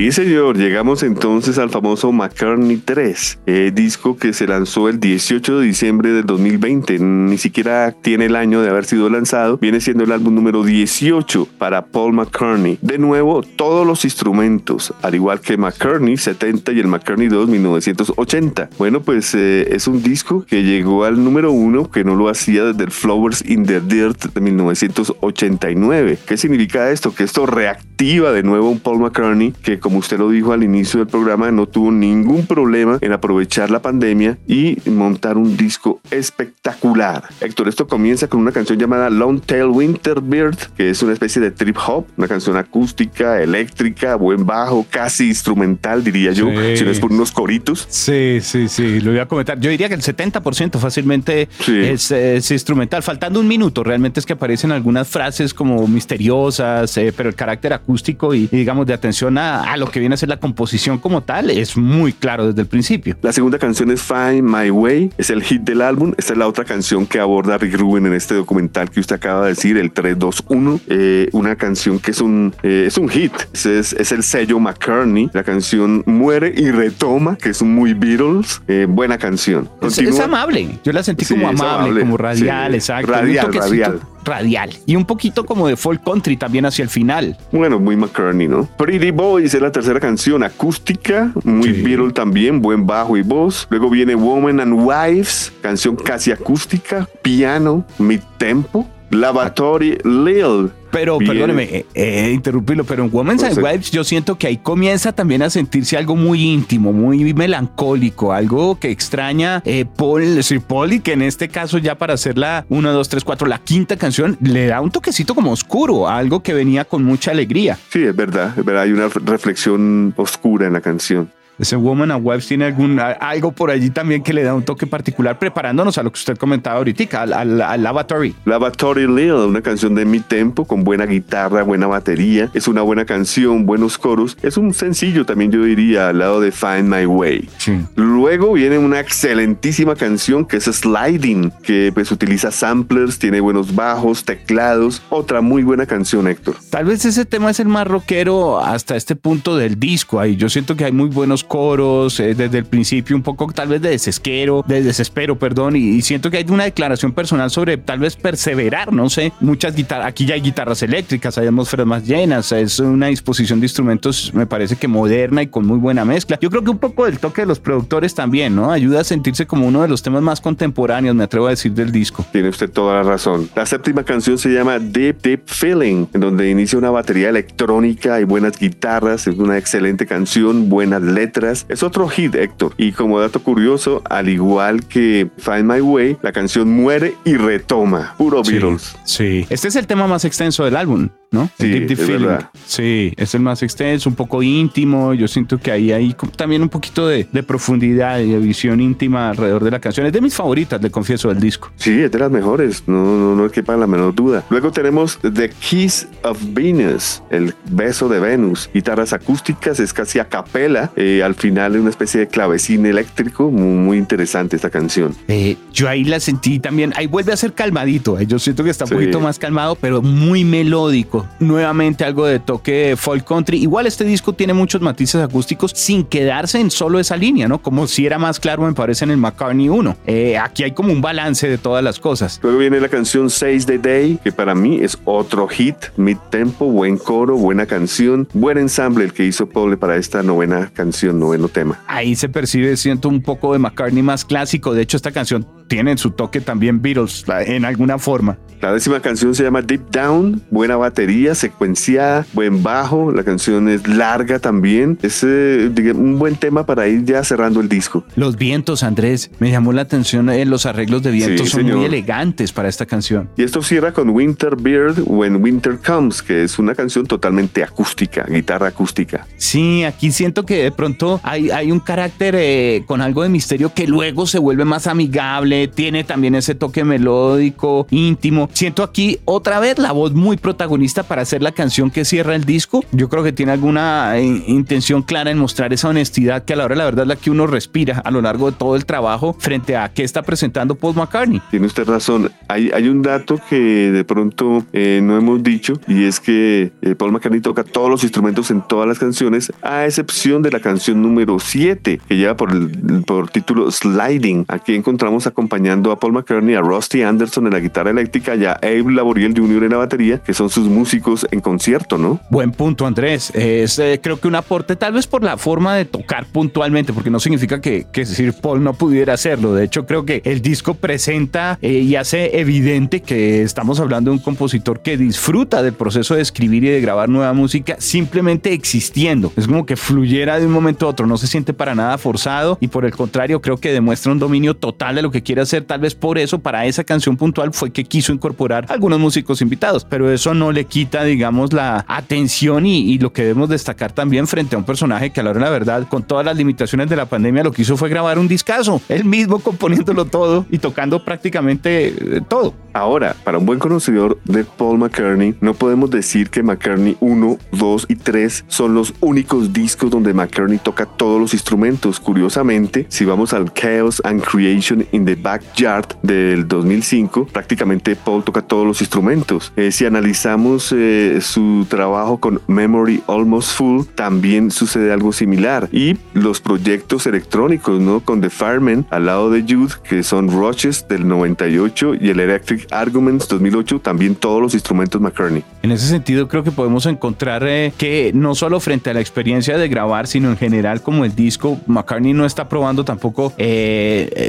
Sí, 0.00 0.12
señor, 0.12 0.56
llegamos 0.56 1.02
entonces 1.02 1.58
al 1.58 1.68
famoso 1.68 2.10
McCartney 2.10 2.78
3, 2.78 3.40
eh, 3.44 3.70
disco 3.74 4.16
que 4.16 4.32
se 4.32 4.46
lanzó 4.46 4.88
el 4.88 4.98
18 4.98 5.58
de 5.58 5.66
diciembre 5.66 6.10
del 6.10 6.24
2020, 6.24 6.98
ni 6.98 7.36
siquiera 7.36 7.92
tiene 7.92 8.24
el 8.24 8.34
año 8.34 8.62
de 8.62 8.70
haber 8.70 8.86
sido 8.86 9.10
lanzado, 9.10 9.58
viene 9.58 9.78
siendo 9.82 10.04
el 10.04 10.12
álbum 10.12 10.34
número 10.34 10.64
18 10.64 11.46
para 11.58 11.84
Paul 11.84 12.14
McCartney. 12.14 12.78
De 12.80 12.96
nuevo, 12.96 13.42
todos 13.42 13.86
los 13.86 14.06
instrumentos, 14.06 14.94
al 15.02 15.16
igual 15.16 15.42
que 15.42 15.58
McCartney 15.58 16.16
70 16.16 16.72
y 16.72 16.80
el 16.80 16.86
McCartney 16.86 17.28
2 17.28 17.50
1980. 17.50 18.70
Bueno, 18.78 19.02
pues 19.02 19.34
eh, 19.34 19.68
es 19.70 19.86
un 19.86 20.02
disco 20.02 20.46
que 20.46 20.62
llegó 20.62 21.04
al 21.04 21.22
número 21.22 21.52
1, 21.52 21.90
que 21.90 22.04
no 22.04 22.16
lo 22.16 22.30
hacía 22.30 22.64
desde 22.64 22.84
el 22.84 22.90
Flowers 22.90 23.44
in 23.46 23.66
the 23.66 23.82
Dirt 23.82 24.32
de 24.32 24.40
1989. 24.40 26.18
¿Qué 26.26 26.38
significa 26.38 26.90
esto? 26.90 27.14
Que 27.14 27.24
esto 27.24 27.44
reactiva 27.44 28.32
de 28.32 28.42
nuevo 28.42 28.70
un 28.70 28.80
Paul 28.80 29.00
McCartney 29.00 29.52
que 29.52 29.78
como 29.78 29.89
usted 29.98 30.18
lo 30.18 30.30
dijo 30.30 30.52
al 30.52 30.62
inicio 30.62 30.98
del 30.98 31.08
programa, 31.08 31.50
no 31.50 31.66
tuvo 31.66 31.90
ningún 31.90 32.46
problema 32.46 32.98
en 33.00 33.12
aprovechar 33.12 33.70
la 33.70 33.82
pandemia 33.82 34.38
y 34.46 34.76
montar 34.86 35.36
un 35.36 35.56
disco 35.56 36.00
espectacular. 36.10 37.24
Héctor, 37.40 37.68
esto 37.68 37.86
comienza 37.86 38.28
con 38.28 38.40
una 38.40 38.52
canción 38.52 38.78
llamada 38.78 39.10
Long 39.10 39.40
Tail 39.40 39.66
Winterbird, 39.66 40.56
que 40.76 40.90
es 40.90 41.02
una 41.02 41.12
especie 41.12 41.40
de 41.42 41.50
trip 41.50 41.76
hop, 41.86 42.06
una 42.16 42.28
canción 42.28 42.56
acústica, 42.56 43.42
eléctrica, 43.42 44.16
buen 44.16 44.46
bajo, 44.46 44.86
casi 44.88 45.28
instrumental, 45.28 46.04
diría 46.04 46.32
yo, 46.32 46.46
si 46.76 46.84
no 46.84 46.90
es 46.90 47.00
por 47.00 47.12
unos 47.12 47.32
coritos. 47.32 47.86
Sí, 47.88 48.38
sí, 48.42 48.68
sí, 48.68 49.00
lo 49.00 49.10
voy 49.10 49.20
a 49.20 49.26
comentar. 49.26 49.58
Yo 49.60 49.70
diría 49.70 49.88
que 49.88 49.94
el 49.94 50.02
70% 50.02 50.78
fácilmente 50.78 51.48
es, 51.66 52.50
instrumental, 52.50 53.02
faltando 53.02 53.40
un 53.40 53.48
minuto, 53.48 53.82
realmente 53.84 54.20
es 54.20 54.26
que 54.26 54.34
aparecen 54.34 54.72
algunas 54.72 55.08
frases 55.08 55.54
como 55.54 55.86
misteriosas, 55.86 56.96
eh, 56.96 57.12
pero 57.16 57.28
el 57.28 57.34
carácter 57.34 57.72
acústico 57.72 58.34
y, 58.34 58.46
digamos 58.46 58.86
de 58.86 58.94
atención 58.94 59.38
a, 59.38 59.72
a 59.72 59.76
lo 59.80 59.90
que 59.90 59.98
viene 59.98 60.14
a 60.14 60.18
ser 60.18 60.28
la 60.28 60.38
composición 60.38 60.98
como 60.98 61.22
tal 61.22 61.50
es 61.50 61.76
muy 61.76 62.12
claro 62.12 62.46
desde 62.46 62.60
el 62.62 62.68
principio. 62.68 63.16
La 63.22 63.32
segunda 63.32 63.58
canción 63.58 63.90
es 63.90 64.02
Find 64.02 64.42
My 64.42 64.70
Way, 64.70 65.12
es 65.18 65.30
el 65.30 65.42
hit 65.42 65.62
del 65.62 65.82
álbum. 65.82 66.12
Esta 66.16 66.34
es 66.34 66.38
la 66.38 66.46
otra 66.46 66.64
canción 66.64 67.06
que 67.06 67.18
aborda 67.18 67.58
Rick 67.58 67.76
Rubin 67.76 68.06
en 68.06 68.14
este 68.14 68.34
documental 68.34 68.90
que 68.90 69.00
usted 69.00 69.16
acaba 69.16 69.42
de 69.42 69.48
decir, 69.50 69.76
el 69.76 69.90
321. 69.90 70.80
Eh, 70.86 71.28
una 71.32 71.56
canción 71.56 71.98
que 71.98 72.12
es 72.12 72.20
un, 72.20 72.54
eh, 72.62 72.84
es 72.86 72.98
un 72.98 73.08
hit, 73.08 73.32
es, 73.52 73.66
es, 73.66 74.12
el 74.12 74.22
sello 74.22 74.60
McCartney. 74.60 75.30
La 75.32 75.42
canción 75.42 76.02
Muere 76.06 76.52
y 76.56 76.70
Retoma, 76.70 77.36
que 77.36 77.50
es 77.50 77.62
un 77.62 77.74
muy 77.74 77.94
Beatles. 77.94 78.62
Eh, 78.68 78.86
buena 78.88 79.18
canción. 79.18 79.68
Es, 79.82 80.20
amable, 80.20 80.78
yo 80.84 80.92
la 80.92 81.02
sentí 81.02 81.24
como 81.24 81.48
amable, 81.48 82.00
como 82.00 82.16
radial, 82.16 82.74
exacto. 82.74 83.10
Radial, 83.10 83.52
radial 83.52 84.00
radial 84.24 84.70
y 84.86 84.96
un 84.96 85.04
poquito 85.04 85.44
como 85.44 85.68
de 85.68 85.76
folk 85.76 86.02
country 86.02 86.36
también 86.36 86.66
hacia 86.66 86.82
el 86.82 86.88
final. 86.88 87.36
Bueno, 87.52 87.78
muy 87.78 87.96
McCartney, 87.96 88.48
¿no? 88.48 88.68
Pretty 88.76 89.10
Boys 89.10 89.54
es 89.54 89.60
la 89.60 89.72
tercera 89.72 90.00
canción 90.00 90.42
acústica, 90.42 91.32
muy 91.44 91.72
Beatle 91.72 92.12
también, 92.12 92.60
buen 92.60 92.86
bajo 92.86 93.16
y 93.16 93.22
voz. 93.22 93.66
Luego 93.70 93.90
viene 93.90 94.14
Woman 94.14 94.60
and 94.60 94.74
Wives, 94.74 95.52
canción 95.62 95.96
casi 95.96 96.32
acústica, 96.32 97.08
piano, 97.22 97.84
mid 97.98 98.20
tempo. 98.38 98.88
Lavatory 99.10 99.98
Lil, 100.04 100.70
pero, 100.90 101.18
perdóneme, 101.18 101.64
eh, 101.64 101.86
eh, 101.94 102.32
interrumpirlo, 102.34 102.84
pero 102.84 103.04
en 103.04 103.10
Women's 103.12 103.42
and 103.42 103.58
Wives 103.58 103.90
yo 103.90 104.04
siento 104.04 104.36
que 104.36 104.46
ahí 104.46 104.56
comienza 104.56 105.12
también 105.12 105.42
a 105.42 105.50
sentirse 105.50 105.96
algo 105.96 106.16
muy 106.16 106.42
íntimo, 106.42 106.92
muy 106.92 107.32
melancólico, 107.34 108.32
algo 108.32 108.78
que 108.78 108.90
extraña 108.90 109.62
eh, 109.64 109.84
Paul, 109.84 110.42
Sir 110.42 110.60
Paul, 110.60 110.92
y 110.92 111.00
que 111.00 111.12
en 111.12 111.22
este 111.22 111.48
caso 111.48 111.78
ya 111.78 111.96
para 111.96 112.14
hacer 112.14 112.38
la 112.38 112.64
1, 112.68 112.92
2, 112.92 113.08
3, 113.08 113.24
4, 113.24 113.48
la 113.48 113.58
quinta 113.58 113.96
canción, 113.96 114.36
le 114.40 114.66
da 114.66 114.80
un 114.80 114.90
toquecito 114.90 115.34
como 115.34 115.52
oscuro, 115.52 116.08
algo 116.08 116.42
que 116.42 116.54
venía 116.54 116.84
con 116.84 117.04
mucha 117.04 117.30
alegría. 117.30 117.78
Sí, 117.90 118.02
es 118.04 118.14
verdad, 118.14 118.54
es 118.56 118.64
verdad, 118.64 118.82
hay 118.82 118.92
una 118.92 119.08
reflexión 119.08 120.14
oscura 120.16 120.66
en 120.66 120.72
la 120.72 120.80
canción. 120.80 121.30
Ese 121.60 121.76
Woman 121.76 122.10
and 122.10 122.26
Wives 122.26 122.46
tiene 122.46 122.64
algún, 122.64 122.98
algo 122.98 123.52
por 123.52 123.70
allí 123.70 123.90
también 123.90 124.22
que 124.22 124.32
le 124.32 124.42
da 124.42 124.54
un 124.54 124.62
toque 124.62 124.86
particular, 124.86 125.38
preparándonos 125.38 125.98
a 125.98 126.02
lo 126.02 126.10
que 126.10 126.16
usted 126.18 126.38
comentaba 126.38 126.78
ahorita, 126.78 127.22
al, 127.22 127.60
al, 127.60 127.82
Lavatory. 127.82 128.34
Lavatory 128.46 129.06
Lil, 129.06 129.32
una 129.32 129.60
canción 129.60 129.94
de 129.94 130.04
mi 130.04 130.20
tempo, 130.20 130.64
con 130.64 130.84
buena 130.84 131.04
guitarra, 131.04 131.62
buena 131.62 131.86
batería. 131.86 132.50
Es 132.54 132.66
una 132.66 132.82
buena 132.82 133.04
canción, 133.04 133.66
buenos 133.66 133.98
coros. 133.98 134.38
Es 134.42 134.56
un 134.56 134.72
sencillo 134.72 135.26
también, 135.26 135.52
yo 135.52 135.62
diría, 135.64 136.08
al 136.08 136.18
lado 136.18 136.40
de 136.40 136.50
Find 136.50 136.84
My 136.84 137.04
Way. 137.04 137.48
Luego 137.94 138.54
viene 138.54 138.78
una 138.78 139.00
excelentísima 139.00 139.94
canción 139.96 140.46
que 140.46 140.56
es 140.56 140.64
Sliding, 140.64 141.52
que 141.62 141.90
pues 141.92 142.10
utiliza 142.10 142.50
samplers, 142.50 143.18
tiene 143.18 143.40
buenos 143.40 143.74
bajos, 143.74 144.24
teclados. 144.24 145.02
Otra 145.10 145.40
muy 145.40 145.62
buena 145.62 145.86
canción, 145.86 146.26
Héctor. 146.26 146.56
Tal 146.70 146.86
vez 146.86 147.04
ese 147.04 147.24
tema 147.24 147.50
es 147.50 147.60
el 147.60 147.68
más 147.68 147.86
rockero 147.86 148.60
hasta 148.60 148.96
este 148.96 149.16
punto 149.16 149.56
del 149.56 149.78
disco. 149.78 150.20
Ahí 150.20 150.36
yo 150.36 150.48
siento 150.48 150.76
que 150.76 150.84
hay 150.84 150.92
muy 150.92 151.08
buenos 151.08 151.44
coros, 151.50 152.20
eh, 152.20 152.36
desde 152.36 152.58
el 152.58 152.64
principio 152.64 153.16
un 153.16 153.24
poco 153.24 153.48
tal 153.52 153.66
vez 153.66 153.82
de 153.82 153.90
desespero, 153.90 154.64
de 154.68 154.84
desespero, 154.84 155.36
perdón, 155.36 155.74
y, 155.74 156.00
siento 156.00 156.30
que 156.30 156.36
hay 156.36 156.46
una 156.48 156.62
declaración 156.62 157.10
personal 157.10 157.50
sobre 157.50 157.76
tal 157.76 157.98
vez 157.98 158.14
perseverar, 158.14 158.92
no 158.92 159.10
sé, 159.10 159.32
muchas 159.40 159.74
guitarras, 159.74 160.06
aquí 160.06 160.26
ya 160.26 160.34
hay 160.34 160.42
guitarras 160.42 160.80
eléctricas, 160.84 161.36
hay 161.38 161.48
atmósferas 161.48 161.88
más 161.88 162.06
llenas, 162.06 162.52
es 162.52 162.78
una 162.78 163.08
disposición 163.08 163.58
de 163.58 163.64
instrumentos, 163.66 164.32
me 164.32 164.46
parece 164.46 164.76
que 164.76 164.86
moderna 164.86 165.42
y 165.42 165.48
con 165.48 165.66
muy 165.66 165.78
buena 165.78 166.04
mezcla. 166.04 166.38
Yo 166.40 166.50
creo 166.50 166.62
que 166.62 166.70
un 166.70 166.78
poco 166.78 167.06
del 167.06 167.18
toque 167.18 167.40
de 167.40 167.48
los 167.48 167.58
productores 167.58 168.14
también, 168.14 168.54
¿no? 168.54 168.70
Ayuda 168.70 169.00
a 169.00 169.04
sentirse 169.04 169.44
como 169.44 169.66
uno 169.66 169.82
de 169.82 169.88
los 169.88 170.04
temas 170.04 170.22
más 170.22 170.40
contemporáneos, 170.40 171.16
me 171.16 171.24
atrevo 171.24 171.48
a 171.48 171.50
decir, 171.50 171.72
del 171.72 171.90
disco. 171.90 172.24
Tiene 172.30 172.50
usted 172.50 172.70
toda 172.70 173.02
la 173.02 173.02
razón. 173.02 173.50
La 173.56 173.66
séptima 173.66 174.04
canción 174.04 174.38
se 174.38 174.50
llama 174.50 174.78
Deep 174.78 175.20
Deep 175.20 175.42
Feeling, 175.46 176.06
en 176.14 176.20
donde 176.20 176.48
inicia 176.48 176.78
una 176.78 176.90
batería 176.90 177.28
electrónica 177.28 178.20
y 178.20 178.24
buenas 178.24 178.56
guitarras, 178.56 179.26
es 179.26 179.36
una 179.36 179.58
excelente 179.58 180.06
canción, 180.06 180.68
buenas 180.68 181.02
letras 181.02 181.39
es 181.44 181.82
otro 181.82 182.08
hit, 182.08 182.34
Héctor. 182.34 182.74
Y 182.76 182.92
como 182.92 183.20
dato 183.20 183.42
curioso, 183.42 184.02
al 184.08 184.28
igual 184.28 184.86
que 184.86 185.28
Find 185.38 185.64
My 185.64 185.80
Way, 185.80 186.18
la 186.22 186.32
canción 186.32 186.70
muere 186.70 187.14
y 187.24 187.34
retoma. 187.34 188.14
Puro 188.18 188.42
Beatles. 188.42 188.96
Sí. 189.04 189.46
Este 189.50 189.68
es 189.68 189.76
el 189.76 189.86
tema 189.86 190.06
más 190.06 190.24
extenso 190.24 190.64
del 190.64 190.76
álbum. 190.76 191.08
¿No? 191.30 191.48
Sí, 191.58 191.86
es 191.88 192.08
verdad. 192.08 192.50
Sí, 192.66 193.12
es 193.16 193.34
el 193.34 193.40
más 193.40 193.62
extenso, 193.62 194.08
un 194.08 194.16
poco 194.16 194.42
íntimo. 194.42 195.14
Yo 195.14 195.28
siento 195.28 195.58
que 195.58 195.70
ahí 195.70 195.92
hay 195.92 196.14
también 196.36 196.62
un 196.62 196.68
poquito 196.68 197.06
de, 197.06 197.24
profundidad 197.46 198.20
y 198.20 198.30
de 198.30 198.38
visión 198.38 198.80
íntima 198.80 199.30
alrededor 199.30 199.64
de 199.64 199.70
la 199.70 199.80
canción. 199.80 200.06
Es 200.06 200.12
de 200.12 200.20
mis 200.20 200.34
favoritas, 200.34 200.80
le 200.82 200.90
confieso, 200.90 201.28
del 201.28 201.40
disco. 201.40 201.70
Sí, 201.76 202.02
es 202.02 202.10
de 202.10 202.18
las 202.18 202.30
mejores, 202.30 202.84
no, 202.86 203.16
no, 203.16 203.34
no 203.34 203.50
quepa 203.50 203.76
la 203.76 203.86
menor 203.86 204.14
duda. 204.14 204.44
Luego 204.50 204.70
tenemos 204.72 205.18
The 205.18 205.50
Kiss 205.50 206.08
of 206.22 206.38
Venus, 206.50 207.22
el 207.30 207.54
beso 207.70 208.08
de 208.08 208.20
Venus. 208.20 208.68
Guitarras 208.72 209.12
acústicas, 209.12 209.80
es 209.80 209.92
casi 209.92 210.18
a 210.18 210.26
capela. 210.26 210.92
Eh, 210.96 211.22
al 211.22 211.34
final 211.34 211.74
es 211.74 211.80
una 211.80 211.90
especie 211.90 212.20
de 212.20 212.28
clavecín 212.28 212.86
eléctrico. 212.86 213.50
Muy, 213.50 213.98
interesante 213.98 214.56
esta 214.56 214.70
canción. 214.70 215.14
Eh, 215.28 215.56
yo 215.72 215.88
ahí 215.88 216.04
la 216.04 216.20
sentí 216.20 216.58
también. 216.58 216.92
Ahí 216.96 217.06
vuelve 217.06 217.32
a 217.32 217.36
ser 217.36 217.52
calmadito. 217.52 218.18
Eh, 218.18 218.26
yo 218.26 218.38
siento 218.38 218.64
que 218.64 218.70
está 218.70 218.84
un 218.84 218.90
poquito 218.90 219.20
más 219.20 219.38
calmado, 219.38 219.76
pero 219.76 220.02
muy 220.02 220.44
melódico 220.44 221.19
acústico, 221.20 221.44
nuevamente 221.44 222.04
algo 222.04 222.26
de 222.26 222.38
toque 222.38 222.94
folk 222.96 223.24
country. 223.24 223.58
Igual 223.58 223.86
este 223.86 224.04
disco 224.04 224.32
tiene 224.32 224.52
muchos 224.52 224.80
matices 224.80 225.22
acústicos 225.22 225.72
sin 225.74 226.04
quedarse 226.04 226.60
en 226.60 226.70
solo 226.70 226.98
esa 226.98 227.16
línea, 227.16 227.48
¿no? 227.48 227.60
Como 227.60 227.86
si 227.86 228.06
era 228.06 228.18
más 228.18 228.40
claro, 228.40 228.62
me 228.62 228.72
parece, 228.72 229.04
en 229.04 229.10
el 229.10 229.16
McCartney 229.16 229.68
1. 229.68 229.96
Eh, 230.06 230.38
aquí 230.38 230.62
hay 230.62 230.72
como 230.72 230.92
un 230.92 231.00
balance 231.00 231.48
de 231.48 231.58
todas 231.58 231.82
las 231.82 231.98
cosas. 231.98 232.40
Luego 232.42 232.58
viene 232.58 232.80
la 232.80 232.88
canción 232.88 233.30
Says 233.30 233.66
the 233.66 233.78
Day, 233.78 234.18
que 234.22 234.32
para 234.32 234.54
mí 234.54 234.78
es 234.80 234.98
otro 235.04 235.48
hit, 235.48 235.76
mid 235.96 236.16
tempo, 236.30 236.66
buen 236.66 236.96
coro, 236.96 237.36
buena 237.36 237.66
canción, 237.66 238.28
buen 238.32 238.58
ensamble 238.58 239.04
el 239.04 239.12
que 239.12 239.24
hizo 239.24 239.46
Paul 239.46 239.78
para 239.78 239.96
esta 239.96 240.22
novena 240.22 240.70
canción, 240.72 241.18
noveno 241.18 241.48
tema. 241.48 241.80
Ahí 241.86 242.16
se 242.16 242.28
percibe, 242.28 242.76
siento 242.76 243.08
un 243.08 243.22
poco 243.22 243.52
de 243.52 243.58
McCartney 243.58 244.02
más 244.02 244.24
clásico. 244.24 244.74
De 244.74 244.82
hecho, 244.82 244.96
esta 244.96 245.12
canción 245.12 245.46
tiene 245.68 245.92
en 245.92 245.98
su 245.98 246.10
toque 246.10 246.40
también 246.40 246.82
Beatles 246.82 247.24
en 247.46 247.64
alguna 247.64 247.98
forma. 247.98 248.38
La 248.60 248.72
décima 248.72 249.00
canción 249.00 249.34
se 249.34 249.42
llama 249.42 249.62
Deep 249.62 249.90
Down, 249.90 250.42
buena 250.50 250.76
batería, 250.76 251.09
secuenciada, 251.34 252.26
buen 252.32 252.62
bajo, 252.62 253.12
la 253.12 253.24
canción 253.24 253.68
es 253.68 253.86
larga 253.86 254.38
también, 254.38 254.98
es 255.02 255.24
eh, 255.24 255.70
un 255.94 256.18
buen 256.18 256.36
tema 256.36 256.64
para 256.66 256.86
ir 256.88 257.04
ya 257.04 257.24
cerrando 257.24 257.60
el 257.60 257.68
disco. 257.68 258.04
Los 258.16 258.36
vientos, 258.36 258.82
Andrés, 258.82 259.30
me 259.38 259.50
llamó 259.50 259.72
la 259.72 259.82
atención, 259.82 260.30
en 260.30 260.40
eh, 260.40 260.44
los 260.44 260.66
arreglos 260.66 261.02
de 261.02 261.10
vientos 261.10 261.50
son 261.50 261.64
muy 261.64 261.84
elegantes 261.84 262.52
para 262.52 262.68
esta 262.68 262.86
canción. 262.86 263.28
Y 263.36 263.42
esto 263.42 263.62
cierra 263.62 263.92
con 263.92 264.10
Winter 264.10 264.56
Beard 264.56 265.02
When 265.04 265.42
Winter 265.42 265.78
Comes, 265.84 266.22
que 266.22 266.44
es 266.44 266.58
una 266.58 266.74
canción 266.74 267.06
totalmente 267.06 267.62
acústica, 267.62 268.24
guitarra 268.28 268.68
acústica. 268.68 269.26
Sí, 269.36 269.84
aquí 269.84 270.12
siento 270.12 270.46
que 270.46 270.62
de 270.62 270.72
pronto 270.72 271.20
hay, 271.22 271.50
hay 271.50 271.72
un 271.72 271.80
carácter 271.80 272.34
eh, 272.36 272.84
con 272.86 273.00
algo 273.00 273.22
de 273.22 273.28
misterio 273.28 273.72
que 273.74 273.86
luego 273.86 274.26
se 274.26 274.38
vuelve 274.38 274.64
más 274.64 274.86
amigable, 274.86 275.68
tiene 275.68 276.04
también 276.04 276.34
ese 276.34 276.54
toque 276.54 276.84
melódico, 276.84 277.86
íntimo 277.90 278.48
Siento 278.52 278.82
aquí 278.82 279.18
otra 279.24 279.60
vez 279.60 279.78
la 279.78 279.92
voz 279.92 280.12
muy 280.12 280.36
protagonista 280.36 280.99
para 281.02 281.22
hacer 281.22 281.42
la 281.42 281.52
canción 281.52 281.90
que 281.90 282.04
cierra 282.04 282.34
el 282.34 282.44
disco. 282.44 282.84
Yo 282.92 283.08
creo 283.08 283.22
que 283.22 283.32
tiene 283.32 283.52
alguna 283.52 284.18
eh, 284.18 284.44
intención 284.46 285.02
clara 285.02 285.30
en 285.30 285.38
mostrar 285.38 285.72
esa 285.72 285.88
honestidad 285.88 286.44
que 286.44 286.52
a 286.52 286.56
la 286.56 286.64
hora 286.64 286.76
la 286.76 286.84
verdad 286.84 287.04
es 287.04 287.08
la 287.08 287.16
que 287.16 287.30
uno 287.30 287.46
respira 287.46 287.98
a 287.98 288.10
lo 288.10 288.20
largo 288.20 288.50
de 288.50 288.56
todo 288.56 288.76
el 288.76 288.84
trabajo 288.84 289.36
frente 289.38 289.76
a 289.76 289.92
qué 289.92 290.04
está 290.04 290.22
presentando 290.22 290.74
Paul 290.74 290.96
McCartney. 290.96 291.40
Tiene 291.50 291.66
usted 291.66 291.86
razón. 291.88 292.30
Hay, 292.48 292.70
hay 292.72 292.88
un 292.88 293.02
dato 293.02 293.40
que 293.48 293.56
de 293.56 294.04
pronto 294.04 294.64
eh, 294.72 295.00
no 295.02 295.16
hemos 295.16 295.42
dicho 295.42 295.74
y 295.86 296.04
es 296.04 296.20
que 296.20 296.72
eh, 296.82 296.94
Paul 296.94 297.12
McCartney 297.12 297.40
toca 297.40 297.64
todos 297.64 297.90
los 297.90 298.02
instrumentos 298.02 298.50
en 298.50 298.62
todas 298.62 298.86
las 298.86 298.98
canciones 298.98 299.52
a 299.62 299.86
excepción 299.86 300.42
de 300.42 300.50
la 300.50 300.60
canción 300.60 301.02
número 301.02 301.38
7 301.38 302.00
que 302.06 302.16
lleva 302.16 302.36
por, 302.36 302.52
el, 302.52 303.02
por 303.06 303.30
título 303.30 303.70
Sliding. 303.70 304.44
Aquí 304.48 304.74
encontramos 304.74 305.26
acompañando 305.26 305.92
a 305.92 305.98
Paul 305.98 306.12
McCartney 306.12 306.54
a 306.54 306.60
Rusty 306.60 307.02
Anderson 307.02 307.46
en 307.46 307.52
la 307.52 307.60
guitarra 307.60 307.90
eléctrica 307.90 308.34
y 308.34 308.44
a 308.44 308.52
Abe 308.62 308.92
Laboriel 308.92 309.34
Jr. 309.36 309.64
en 309.64 309.70
la 309.70 309.78
batería, 309.78 310.18
que 310.18 310.34
son 310.34 310.50
sus 310.50 310.68
músicos 310.68 310.89
en 311.30 311.40
concierto, 311.40 311.98
¿no? 311.98 312.20
Buen 312.30 312.52
punto, 312.52 312.86
Andrés. 312.86 313.30
Es 313.34 313.78
eh, 313.78 314.00
creo 314.02 314.18
que 314.18 314.28
un 314.28 314.34
aporte, 314.34 314.76
tal 314.76 314.92
vez 314.94 315.06
por 315.06 315.22
la 315.22 315.36
forma 315.36 315.76
de 315.76 315.84
tocar 315.84 316.26
puntualmente, 316.26 316.92
porque 316.92 317.10
no 317.10 317.20
significa 317.20 317.60
que, 317.60 317.86
que 317.92 318.04
Sir 318.04 318.32
Paul 318.32 318.62
no 318.62 318.74
pudiera 318.74 319.14
hacerlo. 319.14 319.54
De 319.54 319.64
hecho, 319.64 319.86
creo 319.86 320.04
que 320.04 320.22
el 320.24 320.42
disco 320.42 320.74
presenta 320.74 321.58
eh, 321.62 321.72
y 321.72 321.96
hace 321.96 322.40
evidente 322.40 323.02
que 323.02 323.42
estamos 323.42 323.78
hablando 323.78 324.10
de 324.10 324.16
un 324.16 324.22
compositor 324.22 324.80
que 324.80 324.96
disfruta 324.96 325.62
del 325.62 325.74
proceso 325.74 326.14
de 326.14 326.22
escribir 326.22 326.64
y 326.64 326.68
de 326.68 326.80
grabar 326.80 327.08
nueva 327.08 327.32
música 327.32 327.76
simplemente 327.78 328.52
existiendo. 328.52 329.32
Es 329.36 329.46
como 329.46 329.66
que 329.66 329.76
fluyera 329.76 330.40
de 330.40 330.46
un 330.46 330.52
momento 330.52 330.86
a 330.86 330.90
otro, 330.90 331.06
no 331.06 331.16
se 331.18 331.26
siente 331.26 331.52
para 331.52 331.74
nada 331.74 331.98
forzado 331.98 332.58
y 332.60 332.68
por 332.68 332.84
el 332.84 332.92
contrario, 332.92 333.40
creo 333.40 333.58
que 333.58 333.72
demuestra 333.72 334.12
un 334.12 334.18
dominio 334.18 334.54
total 334.54 334.96
de 334.96 335.02
lo 335.02 335.10
que 335.10 335.22
quiere 335.22 335.42
hacer. 335.42 335.64
Tal 335.64 335.80
vez 335.80 335.94
por 335.94 336.18
eso, 336.18 336.38
para 336.38 336.66
esa 336.66 336.84
canción 336.84 337.16
puntual, 337.16 337.52
fue 337.52 337.70
que 337.70 337.84
quiso 337.84 338.12
incorporar 338.12 338.66
algunos 338.68 338.98
músicos 338.98 339.40
invitados, 339.40 339.84
pero 339.84 340.10
eso 340.10 340.34
no 340.34 340.52
le 340.52 340.64
quita, 340.64 340.79
digamos, 341.04 341.52
la 341.52 341.84
atención 341.88 342.66
y, 342.66 342.98
lo 342.98 343.12
que 343.12 343.22
debemos 343.22 343.48
destacar 343.48 343.92
también 343.92 344.26
frente 344.26 344.54
a 344.54 344.58
un 344.58 344.64
personaje 344.64 345.10
que 345.10 345.20
a 345.20 345.22
la 345.22 345.30
hora 345.30 345.40
de 345.40 345.44
la 345.46 345.50
verdad, 345.50 345.88
con 345.88 346.02
todas 346.02 346.24
las 346.24 346.36
limitaciones 346.36 346.88
de 346.88 346.96
la 346.96 347.06
pandemia, 347.06 347.44
lo 347.44 347.52
que 347.52 347.62
hizo 347.62 347.76
fue 347.76 347.88
grabar 347.88 348.18
un 348.18 348.28
discazo, 348.28 348.80
él 348.88 349.04
mismo 349.04 349.38
componiéndolo 349.38 350.04
todo 350.04 350.46
y 350.50 350.58
tocando 350.58 351.04
prácticamente 351.04 351.88
eh, 351.88 352.20
todo. 352.28 352.54
Ahora, 352.72 353.16
para 353.24 353.38
un 353.38 353.46
buen 353.46 353.58
conocedor 353.58 354.18
de 354.24 354.44
Paul 354.44 354.78
McCartney, 354.78 355.34
no 355.40 355.54
podemos 355.54 355.90
decir 355.90 356.30
que 356.30 356.42
McCartney 356.42 356.96
1, 357.00 357.38
2 357.52 357.86
y 357.88 357.96
3 357.96 358.44
son 358.48 358.74
los 358.74 358.94
únicos 359.00 359.52
discos 359.52 359.90
donde 359.90 360.14
McCartney 360.14 360.58
toca 360.58 360.86
todos 360.86 361.20
los 361.20 361.34
instrumentos. 361.34 361.98
Curiosamente, 361.98 362.86
si 362.88 363.04
vamos 363.04 363.32
al 363.32 363.52
Chaos 363.52 364.00
and 364.04 364.22
Creation 364.22 364.86
in 364.92 365.04
the 365.04 365.16
Backyard 365.16 366.00
del 366.02 366.46
2005, 366.46 367.26
prácticamente 367.26 367.96
Paul 367.96 368.22
toca 368.22 368.42
todos 368.42 368.66
los 368.66 368.80
instrumentos. 368.80 369.52
Eh, 369.56 369.72
si 369.72 369.86
analizamos 369.86 370.69
eh, 370.72 371.20
su 371.20 371.66
trabajo 371.68 372.18
con 372.18 372.40
Memory 372.46 373.02
Almost 373.06 373.56
Full, 373.56 373.84
también 373.94 374.50
sucede 374.50 374.92
algo 374.92 375.12
similar. 375.12 375.68
Y 375.72 375.96
los 376.14 376.40
proyectos 376.40 377.06
electrónicos, 377.06 377.80
¿no? 377.80 378.00
Con 378.00 378.20
The 378.20 378.30
Fireman 378.30 378.86
al 378.90 379.06
lado 379.06 379.30
de 379.30 379.44
Youth, 379.44 379.74
que 379.82 380.02
son 380.02 380.30
Roches 380.30 380.86
del 380.88 381.06
98 381.08 381.94
y 382.00 382.10
el 382.10 382.20
Electric 382.20 382.66
Arguments 382.72 383.28
2008, 383.28 383.80
también 383.80 384.14
todos 384.14 384.40
los 384.40 384.54
instrumentos 384.54 385.00
McCartney. 385.00 385.44
En 385.62 385.72
ese 385.72 385.86
sentido, 385.86 386.28
creo 386.28 386.44
que 386.44 386.52
podemos 386.52 386.86
encontrar 386.86 387.44
eh, 387.46 387.72
que 387.76 388.12
no 388.14 388.34
solo 388.34 388.60
frente 388.60 388.90
a 388.90 388.94
la 388.94 389.00
experiencia 389.00 389.58
de 389.58 389.68
grabar, 389.68 390.06
sino 390.06 390.30
en 390.30 390.36
general 390.36 390.82
como 390.82 391.04
el 391.04 391.14
disco, 391.14 391.60
McCartney 391.66 392.12
no 392.12 392.24
está 392.24 392.48
probando 392.48 392.84
tampoco 392.84 393.32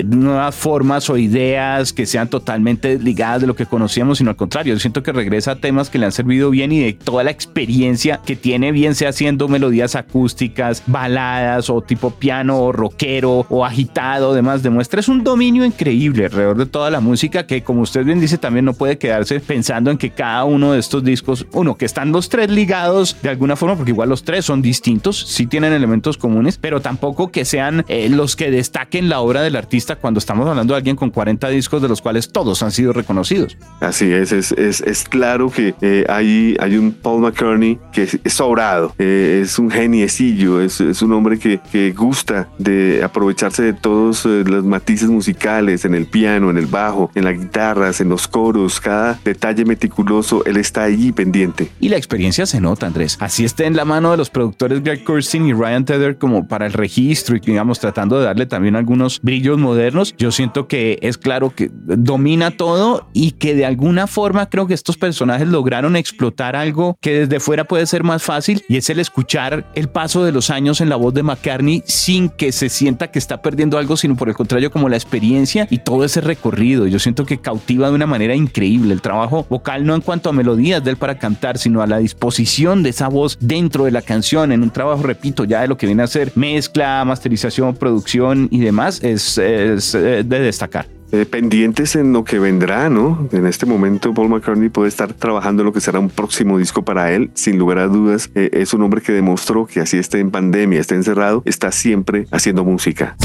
nuevas 0.06 0.56
formas 0.56 1.10
o 1.10 1.18
ideas 1.18 1.94
que 1.94 2.06
sean 2.06 2.28
totalmente 2.28 3.00
ligadas 3.00 3.42
de 3.42 3.48
lo 3.48 3.56
que 3.56 3.65
conocíamos, 3.65 4.18
sino 4.18 4.30
al 4.30 4.36
contrario, 4.36 4.74
yo 4.74 4.80
siento 4.80 5.04
que 5.04 5.12
regresa 5.12 5.52
a 5.52 5.56
temas 5.56 5.89
que 5.89 5.98
le 5.98 6.06
han 6.06 6.12
servido 6.12 6.21
bien 6.24 6.72
y 6.72 6.80
de 6.80 6.94
toda 6.94 7.24
la 7.24 7.32
experiencia 7.32 8.20
que 8.26 8.36
tiene, 8.36 8.72
bien 8.72 8.96
sea 8.96 9.10
haciendo 9.10 9.48
melodías 9.48 9.96
acústicas, 9.96 10.84
baladas 10.88 11.70
o 11.70 11.82
tipo 11.82 12.12
piano 12.12 12.60
o 12.60 12.72
rockero 12.72 13.46
o 13.50 13.66
agitado, 13.66 14.34
demás, 14.34 14.64
demuestra 14.64 15.00
es 15.00 15.08
un 15.08 15.24
dominio 15.24 15.66
increíble 15.66 16.26
alrededor 16.26 16.58
de 16.58 16.66
toda 16.66 16.90
la 16.90 17.00
música 17.00 17.46
que 17.46 17.64
como 17.64 17.82
usted 17.82 18.06
bien 18.06 18.20
dice 18.20 18.38
también 18.38 18.66
no 18.66 18.74
puede 18.74 18.98
quedarse 18.98 19.40
pensando 19.40 19.92
en 19.92 19.98
que 19.98 20.12
cada 20.12 20.44
uno 20.44 20.74
de 20.74 20.80
estos 20.80 21.04
discos, 21.04 21.46
uno, 21.54 21.76
que 21.76 21.86
están 21.86 22.12
los 22.12 22.30
tres 22.30 22.50
ligados 22.50 23.18
de 23.22 23.30
alguna 23.30 23.56
forma, 23.56 23.76
porque 23.76 23.92
igual 23.92 24.10
los 24.10 24.24
tres 24.24 24.46
son 24.46 24.62
distintos, 24.62 25.18
sí 25.28 25.48
tienen 25.48 25.74
elementos 25.74 26.18
comunes, 26.18 26.58
pero 26.58 26.82
tampoco 26.82 27.32
que 27.32 27.46
sean 27.46 27.86
eh, 27.88 28.10
los 28.10 28.36
que 28.36 28.52
destaquen 28.52 29.10
la 29.10 29.20
obra 29.20 29.42
del 29.42 29.56
artista 29.56 29.96
cuando 29.96 30.20
estamos 30.20 30.48
hablando 30.48 30.74
de 30.74 30.78
alguien 30.78 30.96
con 30.96 31.10
40 31.10 31.50
discos 31.50 31.82
de 31.82 31.88
los 31.88 32.02
cuales 32.02 32.32
todos 32.32 32.62
han 32.64 32.72
sido 32.72 32.94
reconocidos. 32.94 33.58
Así 33.80 34.12
es, 34.12 34.32
es, 34.32 34.52
es, 34.54 34.82
es 34.82 35.04
claro 35.04 35.50
que 35.50 35.74
eh, 35.82 36.06
hay, 36.12 36.56
hay 36.60 36.78
un 36.78 36.91
Paul 36.91 37.21
McCartney 37.21 37.80
que 37.91 38.04
es, 38.04 38.34
sobrado, 38.34 38.93
eh, 38.97 39.41
es 39.43 39.58
un 39.60 39.69
geniecillo, 39.69 40.62
es, 40.62 40.82
es 40.82 41.02
un 41.02 41.13
hombre 41.13 41.39
que, 41.39 41.60
que, 41.71 41.91
gusta 41.91 42.50
de 42.58 43.04
aprovecharse 43.04 43.63
de 43.63 43.74
todos 43.74 44.26
eh, 44.26 44.43
los 44.45 44.63
matices 44.63 45.10
musicales, 45.10 45.86
en 45.86 45.93
el 45.93 46.06
piano, 46.06 46.50
en 46.50 46.58
el 46.58 46.65
bajo, 46.65 47.12
en 47.15 47.26
las 47.26 47.38
guitarras, 47.38 48.02
en 48.02 48.10
los 48.10 48.28
coros, 48.28 48.80
cada 48.80 49.19
detalle 49.24 49.65
meticuloso, 49.65 50.43
él 50.45 50.58
está 50.58 50.84
ahí 50.84 51.12
pendiente. 51.12 51.69
Y 51.80 51.89
la 51.89 51.97
experiencia 51.97 52.45
se 52.45 52.62
nota, 52.62 52.88
Andrés. 52.88 53.17
Así 53.19 53.43
está 53.43 53.65
en 53.65 53.76
la 53.76 53.86
mano 53.86 54.12
de 54.12 54.17
los 54.17 54.30
productores 54.30 54.84
Greg 54.84 55.04
Kurstin 55.04 55.45
y 55.47 55.54
Ryan 55.54 55.86
Tether 55.86 56.17
como 56.17 56.47
para 56.47 56.65
el 56.65 56.74
registro 56.74 57.36
y 57.36 57.39
digamos 57.39 57.80
tratando 57.80 58.19
de 58.19 58.26
darle 58.26 58.45
también 58.45 58.76
algunos 58.76 59.19
brillos 59.21 59.58
modernos. 59.58 60.15
Yo 60.17 60.32
siento 60.32 60.67
que 60.67 61.00
es 61.02 61.17
claro 61.17 61.54
que 61.56 61.69
domina 61.74 62.52
todo 62.52 63.08
y 63.13 63.32
que 63.32 63.56
de 63.56 63.65
alguna 63.65 64.08
forma 64.08 64.50
creo 64.50 64.67
que 64.67 64.74
estos 64.74 64.97
personajes 64.97 65.47
lograron 65.47 65.95
explotar 66.02 66.56
algo 66.56 66.98
que 67.00 67.22
desde 67.22 67.40
fuera 67.40 67.64
puede 67.64 67.86
ser 67.86 68.04
más 68.04 68.24
fácil 68.24 68.64
y 68.68 68.78
es 68.78 68.90
el 68.90 69.00
escuchar 69.00 69.66
el 69.76 69.90
paso 69.90 70.24
de 70.24 70.32
los 70.32 70.50
años 70.50 70.82
en 70.82 70.90
la 70.90 70.96
voz 70.96 71.14
de 71.14 71.24
McCartney 71.24 71.84
sin 71.86 72.30
que 72.30 72.52
se 72.52 72.70
sienta 72.70 73.12
que 73.12 73.20
está 73.20 73.42
perdiendo 73.42 73.78
algo, 73.78 73.98
sino 73.98 74.16
por 74.16 74.30
el 74.30 74.36
contrario 74.36 74.72
como 74.72 74.90
la 74.90 74.98
experiencia 74.98 75.68
y 75.70 75.80
todo 75.80 76.04
ese 76.04 76.22
recorrido. 76.22 76.88
Yo 76.88 77.00
siento 77.00 77.26
que 77.26 77.40
cautiva 77.40 77.90
de 77.90 77.96
una 77.96 78.08
manera 78.08 78.36
increíble 78.36 78.94
el 78.94 79.02
trabajo 79.02 79.46
vocal, 79.50 79.86
no 79.86 79.96
en 79.96 80.02
cuanto 80.02 80.30
a 80.30 80.34
melodías 80.34 80.84
de 80.84 80.92
él 80.92 80.98
para 80.98 81.18
cantar, 81.18 81.58
sino 81.58 81.82
a 81.82 81.88
la 81.88 81.98
disposición 82.00 82.84
de 82.84 82.90
esa 82.90 83.08
voz 83.08 83.38
dentro 83.40 83.86
de 83.86 83.92
la 83.92 84.02
canción, 84.02 84.52
en 84.52 84.64
un 84.64 84.70
trabajo, 84.70 85.04
repito, 85.04 85.44
ya 85.44 85.62
de 85.62 85.68
lo 85.68 85.78
que 85.78 85.86
viene 85.86 86.04
a 86.04 86.08
ser 86.08 86.32
mezcla, 86.36 87.04
masterización, 87.06 87.76
producción 87.76 88.48
y 88.52 88.60
demás, 88.60 89.04
es, 89.04 89.38
es 89.38 89.96
eh, 89.96 90.24
de 90.24 90.40
destacar. 90.40 91.01
Eh, 91.12 91.26
pendientes 91.26 91.95
en 91.95 92.13
lo 92.13 92.24
que 92.24 92.39
vendrá, 92.39 92.89
¿no? 92.89 93.28
En 93.34 93.45
este 93.45 93.65
momento 93.65 94.13
Paul 94.13 94.30
McCartney 94.30 94.69
puede 94.69 94.88
estar 94.88 95.13
trabajando 95.13 95.62
en 95.62 95.65
lo 95.65 95.74
que 95.74 95.82
será 95.82 96.00
un 96.00 96.10
próximo 96.10 96.58
disco 96.58 96.84
para 96.84 97.12
él, 97.12 97.32
sin 97.34 97.58
lugar 97.58 97.80
a 97.80 97.88
dudas. 97.88 98.30
Eh, 98.34 98.50
es 98.54 98.74
un 98.74 98.82
hombre 98.82 99.02
que 99.02 99.12
demostró 99.12 99.65
que 99.65 99.82
así 99.82 99.97
esté 99.97 100.19
en 100.19 100.32
pandemia, 100.32 100.80
esté 100.80 100.95
encerrado, 100.95 101.41
está 101.45 101.71
siempre 101.71 102.28
haciendo 102.32 102.63
música. 102.63 103.17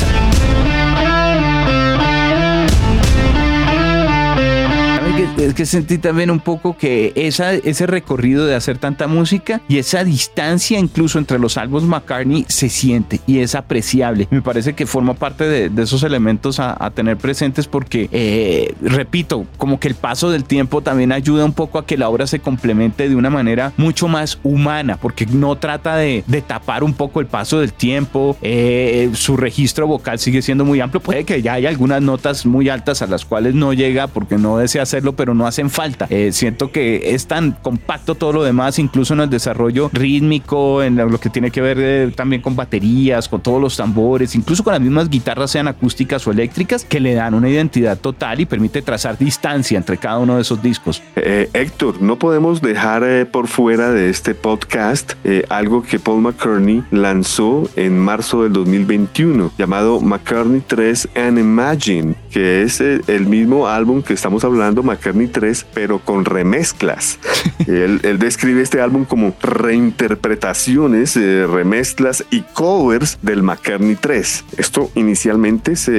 Es 5.39 5.55
que 5.55 5.67
sentí 5.67 5.99
también 5.99 6.31
un 6.31 6.41
poco 6.41 6.77
que 6.77 7.13
esa, 7.15 7.53
ese 7.53 7.87
recorrido 7.87 8.47
de 8.47 8.55
hacer 8.55 8.79
tanta 8.79 9.07
música 9.07 9.61
y 9.69 9.79
esa 9.79 10.05
distancia 10.05 10.79
incluso 10.79 11.19
entre 11.19 11.39
los 11.39 11.57
álbumes 11.57 11.89
McCartney 11.89 12.45
se 12.49 12.69
siente 12.69 13.21
y 13.27 13.41
es 13.41 13.55
apreciable. 13.55 14.29
Me 14.31 14.43
parece 14.43 14.75
que 14.75 14.87
forma 14.87 15.15
parte 15.15 15.45
de, 15.45 15.83
esos 15.83 16.03
elementos 16.03 16.59
a, 16.59 16.91
tener 16.95 17.17
presentes 17.17 17.67
porque, 17.67 18.09
eh, 18.13 18.75
repito, 18.81 19.45
como 19.59 19.79
que 19.79 19.89
el 19.89 19.95
paso 19.95 20.31
del 20.31 20.45
tiempo 20.45 20.81
también 20.81 21.13
ayuda 21.13 21.45
un 21.45 21.53
poco 21.53 21.79
a 21.79 21.87
que 21.87 21.97
la 21.97 22.09
obra 22.09 22.27
se 22.27 22.41
complemente 22.41 23.09
de 23.09 23.17
una 23.17 23.29
manera 23.29 23.73
mucho 23.77 24.09
más 24.09 24.39
humana, 24.43 24.97
porque 24.97 25.27
no 25.27 25.57
trata 25.57 25.97
de, 25.97 26.25
tapar 26.47 26.85
un 26.85 26.95
poco 26.95 27.21
el 27.21 27.27
paso 27.27 27.61
del 27.61 27.73
tiempo, 27.73 28.37
eh, 28.41 29.11
su 29.15 29.37
registro 29.37 29.87
vocal 29.87 30.19
sigue 30.19 30.43
siendo 30.43 30.65
muy 30.65 30.81
amplio, 30.81 31.01
puede 31.01 31.25
que 31.25 31.43
ya 31.43 31.55
haya 31.55 31.69
algunas 31.69 32.01
notas 32.03 32.47
muy 32.47 32.69
altas 32.69 33.03
a 33.03 33.07
las 33.07 33.25
cuales 33.25 33.55
no 33.55 33.73
llega 33.73 34.07
porque 34.07 34.39
no 34.39 34.59
desea 34.59 34.83
hacerlo, 34.83 35.16
pero 35.17 35.35
no 35.35 35.47
hacen 35.47 35.71
falta. 35.71 36.07
Eh, 36.11 36.31
siento 36.33 36.71
que 36.71 37.15
es 37.15 37.27
tan 37.27 37.53
compacto 37.53 38.15
todo 38.15 38.33
lo 38.33 38.45
demás, 38.45 38.79
incluso 38.79 39.15
en 39.15 39.21
el 39.21 39.31
desarrollo 39.31 39.91
rítmico, 39.93 40.83
en 40.83 40.97
lo 40.97 41.19
que 41.19 41.31
tiene 41.31 41.51
que 41.51 41.61
ver 41.61 41.79
eh, 41.81 42.13
también 42.15 42.43
con 42.43 42.55
baterías, 42.55 43.29
con 43.29 43.41
todos 43.41 43.61
los 43.61 43.77
tambores, 43.77 44.35
incluso 44.35 44.63
con 44.63 44.73
las 44.73 44.83
mismas 44.83 45.09
guitarras, 45.09 45.51
sean 45.51 45.69
acústicas 45.69 46.27
o 46.27 46.31
eléctricas, 46.31 46.85
que 46.85 47.01
le 47.01 47.15
dan 47.15 47.35
una 47.35 47.49
identidad 47.49 47.99
total 47.99 48.41
y 48.41 48.47
permite 48.47 48.83
trazar 48.83 49.19
distancia 49.19 49.79
entre 49.79 49.97
cada 49.97 50.19
uno 50.19 50.37
de 50.37 50.43
esos 50.43 50.63
discos. 50.63 51.03
Eh, 51.17 51.49
Héctor, 51.53 52.01
no 52.03 52.19
podemos 52.19 52.61
dejar 52.61 53.27
por 53.31 53.47
fuera 53.47 53.91
de 53.91 54.11
este 54.11 54.35
podcast 54.35 55.15
algo 55.49 55.83
que 55.83 55.99
Paul 55.99 56.23
McCartney 56.23 56.83
lanzó 56.91 57.69
en 57.77 57.99
marzo 57.99 58.43
del 58.43 58.53
2021, 58.53 59.53
llamado 59.59 60.01
McCartney 60.01 60.63
3 60.67 61.09
and 61.15 61.39
Imagine, 61.39 62.15
que 62.31 62.63
es 62.63 62.81
el 62.81 63.27
mismo 63.27 63.67
álbum 63.69 64.03
que 64.03 64.15
estamos 64.15 64.45
hablando, 64.45 64.83
McCartney 64.83 65.06
3, 65.13 65.67
pero 65.73 66.01
con 66.01 66.25
remezclas. 66.25 67.19
él, 67.67 68.01
él, 68.03 68.19
describe 68.19 68.61
este 68.61 68.81
álbum 68.81 69.05
como 69.05 69.35
reinterpretaciones, 69.41 71.17
eh, 71.17 71.47
remezclas 71.47 72.25
y 72.31 72.43
covers 72.43 73.19
del 73.23 73.43
McCartney 73.43 73.95
3. 73.95 74.45
Esto 74.57 74.91
inicialmente 74.95 75.77
se, 75.77 75.93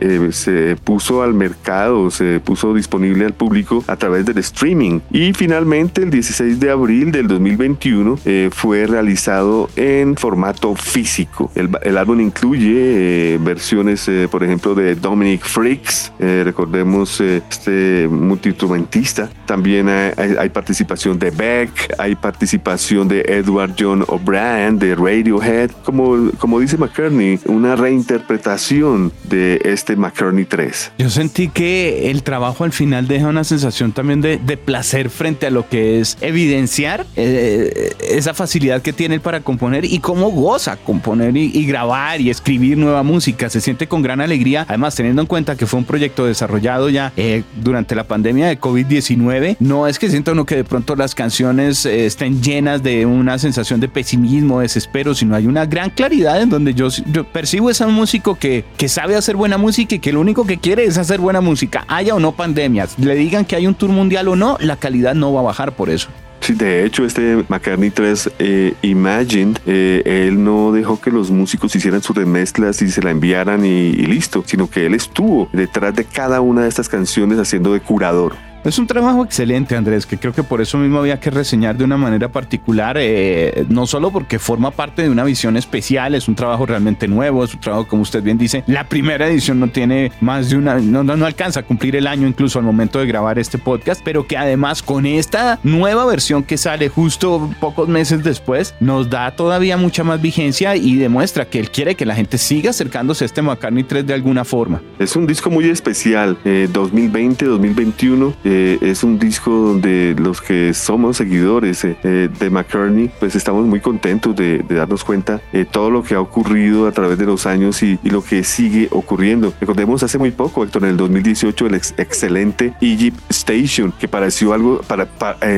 eh, 0.00 0.28
se 0.32 0.76
puso 0.76 1.22
al 1.22 1.34
mercado, 1.34 2.10
se 2.10 2.40
puso 2.40 2.72
disponible 2.72 3.26
al 3.26 3.34
público 3.34 3.84
a 3.86 3.96
través 3.96 4.24
del 4.24 4.38
streaming 4.38 5.00
y 5.10 5.32
finalmente 5.34 6.02
el 6.02 6.10
16 6.10 6.58
de 6.58 6.70
abril 6.70 7.12
del 7.12 7.28
2021 7.28 8.18
eh, 8.24 8.48
fue 8.52 8.86
realizado 8.86 9.68
en 9.76 10.16
formato 10.16 10.74
físico. 10.74 11.50
El, 11.54 11.70
el 11.82 11.98
álbum 11.98 12.20
incluye 12.20 13.38
versiones, 13.40 14.10
por 14.30 14.42
ejemplo, 14.42 14.74
de 14.74 14.94
Dominic 14.94 15.44
Freaks, 15.44 16.12
recordemos 16.18 17.20
este 17.20 18.08
multiinstrumentista. 18.54 19.30
También 19.46 19.88
hay, 19.88 20.34
hay 20.38 20.48
participación 20.48 21.18
de 21.18 21.30
Beck, 21.30 21.94
hay 21.98 22.14
participación 22.14 23.08
de 23.08 23.20
Edward 23.22 23.74
John 23.78 24.04
O'Brien 24.08 24.78
de 24.78 24.94
Radiohead, 24.94 25.70
como, 25.84 26.30
como 26.38 26.60
dice 26.60 26.76
McCartney, 26.76 27.40
una 27.46 27.76
reinterpretación 27.76 29.12
de 29.24 29.60
este 29.64 29.96
McCartney 29.96 30.44
3. 30.44 30.92
Yo 30.98 31.10
sentí 31.10 31.48
que 31.48 32.10
el 32.10 32.22
trabajo 32.22 32.64
al 32.64 32.72
final 32.72 33.08
deja 33.08 33.28
una 33.28 33.44
sensación 33.44 33.92
también 33.92 34.20
de, 34.20 34.38
de 34.38 34.56
placer 34.56 35.10
frente 35.10 35.46
a 35.46 35.50
lo 35.50 35.68
que 35.68 36.00
es 36.00 36.16
evidenciar 36.20 37.06
eh, 37.16 37.92
esa 38.00 38.34
facilidad 38.34 38.82
que 38.82 38.92
tiene 38.92 39.20
para 39.20 39.40
componer 39.40 39.84
y 39.84 39.98
cómo 39.98 40.30
goza 40.30 40.76
componer 40.76 41.36
y, 41.36 41.66
grabar 41.66 42.20
y 42.20 42.30
escribir 42.30 42.76
nueva 42.78 43.02
música. 43.02 43.48
Se 43.50 43.60
siente 43.60 43.86
con 43.86 44.02
gran 44.02 44.20
alegría, 44.20 44.64
además 44.68 44.94
teniendo 44.94 45.22
en 45.22 45.26
cuenta 45.26 45.56
que 45.56 45.66
fue 45.66 45.78
un 45.78 45.84
proyecto 45.84 46.26
desarrollado 46.26 46.88
ya 46.88 47.12
eh, 47.16 47.42
durante 47.56 47.94
la 47.94 48.04
pandemia 48.04 48.43
de 48.48 48.60
COVID-19. 48.60 49.56
No 49.60 49.86
es 49.86 49.98
que 49.98 50.10
sienta 50.10 50.32
uno 50.32 50.44
que 50.44 50.56
de 50.56 50.64
pronto 50.64 50.96
las 50.96 51.14
canciones 51.14 51.86
eh, 51.86 52.06
estén 52.06 52.42
llenas 52.42 52.82
de 52.82 53.06
una 53.06 53.38
sensación 53.38 53.80
de 53.80 53.88
pesimismo, 53.88 54.60
desespero, 54.60 55.14
sino 55.14 55.34
hay 55.34 55.46
una 55.46 55.66
gran 55.66 55.90
claridad 55.90 56.40
en 56.40 56.50
donde 56.50 56.74
yo, 56.74 56.88
yo 57.06 57.24
percibo 57.24 57.70
ese 57.70 57.86
músico 57.86 58.36
que, 58.36 58.64
que 58.76 58.88
sabe 58.88 59.16
hacer 59.16 59.36
buena 59.36 59.58
música 59.58 59.94
y 59.94 59.98
que 59.98 60.12
lo 60.12 60.20
único 60.20 60.46
que 60.46 60.58
quiere 60.58 60.84
es 60.84 60.98
hacer 60.98 61.20
buena 61.20 61.40
música, 61.40 61.84
haya 61.88 62.14
o 62.14 62.20
no 62.20 62.32
pandemias, 62.32 62.98
le 62.98 63.14
digan 63.14 63.44
que 63.44 63.56
hay 63.56 63.66
un 63.66 63.74
tour 63.74 63.90
mundial 63.90 64.28
o 64.28 64.36
no, 64.36 64.56
la 64.60 64.76
calidad 64.76 65.14
no 65.14 65.32
va 65.32 65.40
a 65.40 65.44
bajar 65.44 65.74
por 65.76 65.90
eso. 65.90 66.08
Sí, 66.44 66.52
de 66.52 66.84
hecho, 66.84 67.06
este 67.06 67.42
McCartney 67.48 67.88
3 67.88 68.32
eh, 68.38 68.74
Imagine, 68.82 69.54
eh, 69.64 70.02
él 70.04 70.44
no 70.44 70.72
dejó 70.72 71.00
que 71.00 71.10
los 71.10 71.30
músicos 71.30 71.74
hicieran 71.74 72.02
sus 72.02 72.14
remezclas 72.14 72.82
y 72.82 72.90
se 72.90 73.00
la 73.00 73.12
enviaran 73.12 73.64
y 73.64 73.92
listo, 73.92 74.44
sino 74.44 74.68
que 74.68 74.84
él 74.84 74.92
estuvo 74.92 75.48
detrás 75.54 75.94
de 75.94 76.04
cada 76.04 76.42
una 76.42 76.64
de 76.64 76.68
estas 76.68 76.90
canciones 76.90 77.38
haciendo 77.38 77.72
de 77.72 77.80
curador. 77.80 78.36
Es 78.64 78.78
un 78.78 78.86
trabajo 78.86 79.22
excelente, 79.22 79.76
Andrés, 79.76 80.06
que 80.06 80.16
creo 80.16 80.32
que 80.32 80.42
por 80.42 80.62
eso 80.62 80.78
mismo 80.78 80.98
había 80.98 81.20
que 81.20 81.28
reseñar 81.28 81.76
de 81.76 81.84
una 81.84 81.98
manera 81.98 82.30
particular, 82.32 82.96
eh, 82.98 83.66
no 83.68 83.86
solo 83.86 84.10
porque 84.10 84.38
forma 84.38 84.70
parte 84.70 85.02
de 85.02 85.10
una 85.10 85.22
visión 85.22 85.58
especial, 85.58 86.14
es 86.14 86.28
un 86.28 86.34
trabajo 86.34 86.64
realmente 86.64 87.06
nuevo, 87.06 87.44
es 87.44 87.52
un 87.52 87.60
trabajo, 87.60 87.86
como 87.86 88.00
usted 88.00 88.22
bien 88.22 88.38
dice, 88.38 88.64
la 88.66 88.88
primera 88.88 89.28
edición 89.28 89.60
no 89.60 89.68
tiene 89.68 90.12
más 90.22 90.48
de 90.48 90.56
una, 90.56 90.76
no, 90.78 91.04
no, 91.04 91.26
alcanza 91.26 91.60
a 91.60 91.62
cumplir 91.64 91.94
el 91.94 92.06
año 92.06 92.26
incluso 92.26 92.58
al 92.58 92.64
momento 92.64 92.98
de 93.00 93.06
grabar 93.06 93.38
este 93.38 93.58
podcast, 93.58 94.00
pero 94.02 94.26
que 94.26 94.38
además 94.38 94.82
con 94.82 95.04
esta 95.04 95.58
nueva 95.62 96.06
versión 96.06 96.42
que 96.42 96.56
sale 96.56 96.88
justo 96.88 97.50
pocos 97.60 97.86
meses 97.86 98.24
después, 98.24 98.74
nos 98.80 99.10
da 99.10 99.30
todavía 99.36 99.76
mucha 99.76 100.04
más 100.04 100.22
vigencia 100.22 100.74
y 100.74 100.96
demuestra 100.96 101.44
que 101.44 101.60
él 101.60 101.70
quiere 101.70 101.96
que 101.96 102.06
la 102.06 102.14
gente 102.14 102.38
siga 102.38 102.70
acercándose 102.70 103.24
a 103.24 103.26
este 103.26 103.42
McCartney 103.42 103.84
3 103.84 104.06
de 104.06 104.14
alguna 104.14 104.42
forma. 104.42 104.80
Es 104.98 105.16
un 105.16 105.26
disco 105.26 105.50
muy 105.50 105.68
especial, 105.68 106.38
2020, 106.44 107.44
2021. 107.44 108.34
Eh, 108.42 108.53
es 108.80 109.04
un 109.04 109.18
disco 109.18 109.50
donde 109.50 110.14
los 110.18 110.40
que 110.40 110.74
somos 110.74 111.16
seguidores 111.16 111.84
eh, 111.84 111.96
eh, 112.02 112.28
de 112.38 112.50
McCartney, 112.50 113.10
pues 113.18 113.34
estamos 113.34 113.66
muy 113.66 113.80
contentos 113.80 114.34
de, 114.36 114.64
darnos 114.68 115.04
cuenta 115.04 115.40
de 115.52 115.64
todo 115.64 115.90
lo 115.90 116.02
que 116.02 116.14
ha 116.14 116.20
ocurrido 116.20 116.86
a 116.86 116.92
través 116.92 117.18
de 117.18 117.26
los 117.26 117.46
años 117.46 117.82
y, 117.82 117.98
lo 118.04 118.22
que 118.22 118.44
sigue 118.44 118.88
ocurriendo. 118.90 119.52
Recordemos 119.60 120.02
hace 120.02 120.18
muy 120.18 120.30
poco, 120.30 120.62
Héctor, 120.62 120.84
en 120.84 120.90
el 120.90 120.96
2018, 120.96 121.66
el 121.66 121.74
excelente 121.74 122.74
Egypt 122.80 123.18
Station, 123.30 123.92
que 123.98 124.06
pareció 124.06 124.52
algo, 124.52 124.80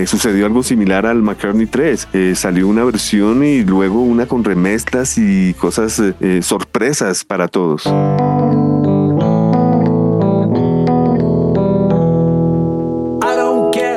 sucedió 0.06 0.46
algo 0.46 0.62
similar 0.62 1.06
al 1.06 1.22
McCartney 1.22 1.66
3. 1.66 2.08
salió 2.34 2.68
una 2.68 2.84
versión 2.84 3.44
y 3.44 3.62
luego 3.62 4.00
una 4.00 4.26
con 4.26 4.42
remezclas 4.42 5.18
y 5.18 5.54
cosas 5.54 6.00
sorpresas 6.40 7.24
para 7.24 7.48
todos. 7.48 7.86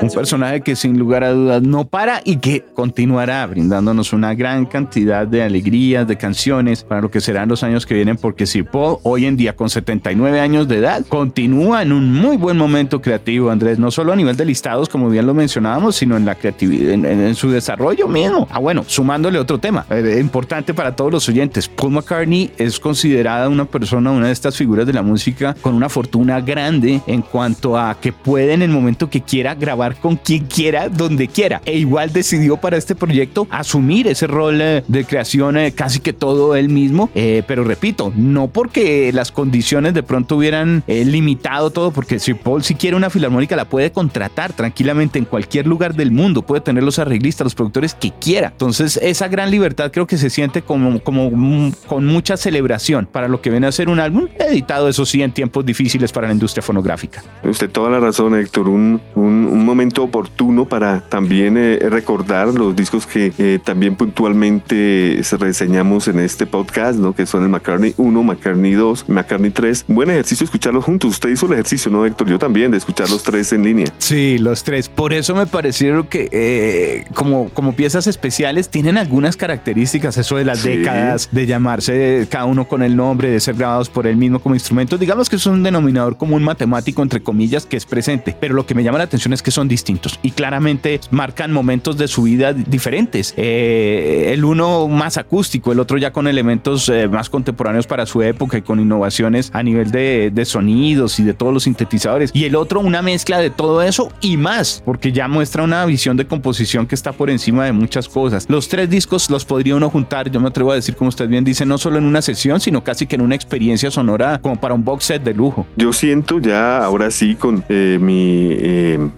Un 0.09 0.15
personaje 0.15 0.61
que 0.61 0.75
sin 0.75 0.97
lugar 0.97 1.23
a 1.23 1.31
dudas 1.31 1.61
no 1.61 1.85
para 1.85 2.21
y 2.25 2.37
que 2.37 2.65
continuará 2.73 3.45
brindándonos 3.45 4.11
una 4.11 4.33
gran 4.33 4.65
cantidad 4.65 5.27
de 5.27 5.43
alegrías, 5.43 6.07
de 6.07 6.17
canciones 6.17 6.83
para 6.83 7.01
lo 7.01 7.11
que 7.11 7.21
serán 7.21 7.47
los 7.47 7.61
años 7.61 7.85
que 7.85 7.93
vienen, 7.93 8.17
porque 8.17 8.47
si 8.47 8.63
Paul 8.63 8.97
hoy 9.03 9.27
en 9.27 9.37
día 9.37 9.55
con 9.55 9.69
79 9.69 10.39
años 10.39 10.67
de 10.67 10.77
edad 10.77 11.05
continúa 11.07 11.83
en 11.83 11.91
un 11.91 12.11
muy 12.11 12.37
buen 12.37 12.57
momento 12.57 13.01
creativo, 13.01 13.51
Andrés, 13.51 13.77
no 13.77 13.91
solo 13.91 14.11
a 14.11 14.15
nivel 14.15 14.35
de 14.35 14.45
listados, 14.45 14.89
como 14.89 15.09
bien 15.09 15.27
lo 15.27 15.35
mencionábamos, 15.35 15.95
sino 15.95 16.17
en 16.17 16.25
la 16.25 16.33
creatividad, 16.33 16.91
en, 16.93 17.35
su 17.35 17.51
desarrollo 17.51 18.07
mismo. 18.07 18.47
Ah, 18.49 18.59
bueno, 18.59 18.83
sumándole 18.87 19.37
otro 19.37 19.59
tema 19.59 19.85
eh, 19.91 20.17
importante 20.19 20.73
para 20.73 20.95
todos 20.95 21.11
los 21.11 21.29
oyentes, 21.29 21.67
Paul 21.67 21.91
McCartney 21.91 22.51
es 22.57 22.79
considerada 22.79 23.47
una 23.47 23.65
persona, 23.65 24.09
una 24.09 24.27
de 24.27 24.33
estas 24.33 24.57
figuras 24.57 24.87
de 24.87 24.93
la 24.93 25.03
música 25.03 25.55
con 25.61 25.75
una 25.75 25.87
fortuna 25.87 26.41
grande 26.41 27.01
en 27.05 27.21
cuanto 27.21 27.77
a 27.77 27.95
que 28.01 28.11
puede 28.11 28.53
en 28.53 28.63
el 28.63 28.71
momento 28.71 29.07
que 29.07 29.21
quiera 29.21 29.53
grabar 29.53 29.98
con 30.01 30.15
quien 30.15 30.45
quiera, 30.45 30.89
donde 30.89 31.27
quiera. 31.27 31.61
E 31.65 31.77
igual 31.77 32.11
decidió 32.11 32.57
para 32.57 32.77
este 32.77 32.95
proyecto 32.95 33.47
asumir 33.49 34.07
ese 34.07 34.27
rol 34.27 34.61
eh, 34.61 34.83
de 34.87 35.05
creación 35.05 35.57
eh, 35.57 35.71
casi 35.71 35.99
que 35.99 36.13
todo 36.13 36.55
él 36.55 36.69
mismo. 36.69 37.09
Eh, 37.15 37.43
pero 37.47 37.63
repito, 37.63 38.11
no 38.15 38.47
porque 38.47 39.11
las 39.13 39.31
condiciones 39.31 39.93
de 39.93 40.03
pronto 40.03 40.37
hubieran 40.37 40.83
limitado 40.87 41.69
todo, 41.71 41.91
porque 41.91 42.19
si 42.19 42.33
Paul 42.33 42.63
si 42.63 42.75
quiere 42.75 42.95
una 42.95 43.09
filarmónica 43.09 43.55
la 43.55 43.65
puede 43.65 43.91
contratar 43.91 44.53
tranquilamente 44.53 45.19
en 45.19 45.25
cualquier 45.25 45.67
lugar 45.67 45.95
del 45.95 46.11
mundo, 46.11 46.41
puede 46.41 46.61
tener 46.61 46.83
los 46.83 46.99
arreglistas, 46.99 47.45
los 47.45 47.55
productores 47.55 47.93
que 47.93 48.11
quiera. 48.11 48.49
Entonces 48.49 48.97
esa 49.01 49.27
gran 49.27 49.51
libertad 49.51 49.91
creo 49.91 50.07
que 50.07 50.17
se 50.17 50.29
siente 50.29 50.61
como, 50.61 50.99
como 51.01 51.29
mm, 51.31 51.71
con 51.87 52.05
mucha 52.05 52.37
celebración 52.37 53.07
para 53.11 53.27
lo 53.27 53.41
que 53.41 53.49
viene 53.49 53.67
a 53.67 53.71
ser 53.71 53.89
un 53.89 53.99
álbum 53.99 54.27
editado, 54.37 54.87
eso 54.89 55.05
sí, 55.05 55.21
en 55.21 55.31
tiempos 55.31 55.65
difíciles 55.65 56.11
para 56.11 56.27
la 56.27 56.33
industria 56.33 56.61
fonográfica. 56.61 57.23
Usted 57.43 57.69
toda 57.69 57.89
la 57.89 57.99
razón, 57.99 58.35
Héctor. 58.35 58.69
Un, 58.69 59.01
un, 59.15 59.45
un 59.45 59.65
momento 59.65 59.88
momento 59.89 60.03
oportuno 60.03 60.65
para 60.65 61.01
también 61.01 61.57
eh, 61.57 61.79
recordar 61.89 62.49
los 62.49 62.75
discos 62.75 63.07
que 63.07 63.33
eh, 63.39 63.59
también 63.63 63.95
puntualmente 63.95 65.19
reseñamos 65.39 66.07
en 66.07 66.19
este 66.19 66.45
podcast, 66.45 66.99
¿no? 66.99 67.15
Que 67.15 67.25
son 67.25 67.41
el 67.43 67.49
McCartney 67.49 67.95
1, 67.97 68.23
McCartney 68.23 68.73
2, 68.73 69.09
McCartney 69.09 69.49
3. 69.49 69.85
Buen 69.87 70.11
ejercicio 70.11 70.43
escucharlos 70.43 70.83
juntos. 70.85 71.11
Usted 71.11 71.29
hizo 71.29 71.47
el 71.47 71.53
ejercicio, 71.53 71.89
¿no, 71.89 72.05
Héctor? 72.05 72.29
Yo 72.29 72.37
también, 72.37 72.69
de 72.69 72.77
escuchar 72.77 73.09
los 73.09 73.23
tres 73.23 73.51
en 73.51 73.63
línea. 73.63 73.87
Sí, 73.97 74.37
los 74.37 74.63
tres. 74.63 74.89
Por 74.89 75.11
eso 75.11 75.33
me 75.33 75.47
parecieron 75.47 76.05
que 76.05 76.29
eh, 76.31 77.05
como, 77.15 77.49
como 77.49 77.73
piezas 77.73 78.05
especiales 78.05 78.69
tienen 78.69 78.97
algunas 78.97 79.37
características, 79.37 80.17
eso 80.17 80.35
de 80.35 80.45
las 80.45 80.61
décadas, 80.61 81.29
de 81.31 81.47
llamarse 81.47 82.27
cada 82.29 82.45
uno 82.45 82.67
con 82.67 82.83
el 82.83 82.95
nombre, 82.95 83.31
de 83.31 83.39
ser 83.39 83.55
grabados 83.55 83.89
por 83.89 84.05
él 84.05 84.17
mismo 84.17 84.39
como 84.39 84.53
instrumento. 84.53 84.99
Digamos 84.99 85.29
que 85.29 85.37
es 85.37 85.45
un 85.47 85.63
denominador 85.63 86.17
común 86.17 86.43
matemático, 86.43 87.01
entre 87.01 87.23
comillas, 87.23 87.65
que 87.65 87.77
es 87.77 87.85
presente. 87.85 88.35
Pero 88.39 88.53
lo 88.53 88.67
que 88.67 88.75
me 88.75 88.83
llama 88.83 88.99
la 88.99 89.05
atención 89.05 89.33
es 89.33 89.41
que 89.41 89.49
son 89.49 89.67
distintos 89.67 89.78
y 90.21 90.31
claramente 90.31 90.99
marcan 91.11 91.51
momentos 91.51 91.97
de 91.97 92.07
su 92.07 92.23
vida 92.23 92.53
diferentes. 92.53 93.33
Eh, 93.37 94.31
el 94.33 94.43
uno 94.43 94.87
más 94.87 95.17
acústico, 95.17 95.71
el 95.71 95.79
otro 95.79 95.97
ya 95.97 96.11
con 96.11 96.27
elementos 96.27 96.89
eh, 96.89 97.07
más 97.07 97.29
contemporáneos 97.29 97.87
para 97.87 98.05
su 98.05 98.21
época 98.21 98.57
y 98.57 98.61
con 98.61 98.79
innovaciones 98.79 99.49
a 99.53 99.63
nivel 99.63 99.91
de, 99.91 100.31
sonidos 100.45 101.19
y 101.19 101.23
de 101.23 101.33
todos 101.33 101.53
los 101.53 101.63
sintetizadores. 101.63 102.31
Y 102.33 102.45
el 102.45 102.55
otro 102.55 102.79
una 102.79 103.01
mezcla 103.01 103.39
de 103.39 103.49
todo 103.49 103.81
eso 103.81 104.11
y 104.21 104.37
más, 104.37 104.81
porque 104.85 105.11
ya 105.11 105.27
muestra 105.27 105.63
una 105.63 105.85
visión 105.85 106.17
de 106.17 106.25
composición 106.25 106.87
que 106.87 106.95
está 106.95 107.11
por 107.11 107.29
encima 107.29 107.65
de 107.65 107.71
muchas 107.71 108.07
cosas. 108.09 108.45
Los 108.49 108.67
tres 108.67 108.89
discos 108.89 109.29
los 109.29 109.45
podría 109.45 109.75
uno 109.75 109.89
juntar, 109.89 110.29
yo 110.29 110.39
me 110.39 110.47
atrevo 110.47 110.71
a 110.71 110.75
decir, 110.75 110.95
como 110.95 111.09
usted 111.09 111.27
bien 111.27 111.43
dice, 111.43 111.65
no 111.65 111.77
solo 111.77 111.97
en 111.97 112.05
una 112.05 112.21
sesión, 112.21 112.59
sino 112.59 112.83
casi 112.83 113.05
que 113.05 113.15
en 113.15 113.21
una 113.21 113.35
experiencia 113.35 113.91
sonora 113.91 114.39
como 114.41 114.55
para 114.55 114.73
un 114.73 114.83
box 114.83 115.05
set 115.05 115.23
de 115.23 115.33
lujo. 115.33 115.65
Yo 115.75 115.93
siento 115.93 116.39
ya, 116.39 116.83
ahora 116.83 117.11
sí, 117.11 117.35
con 117.35 117.63
eh, 117.69 117.97
mi 117.99 118.47
eh, 118.51 119.09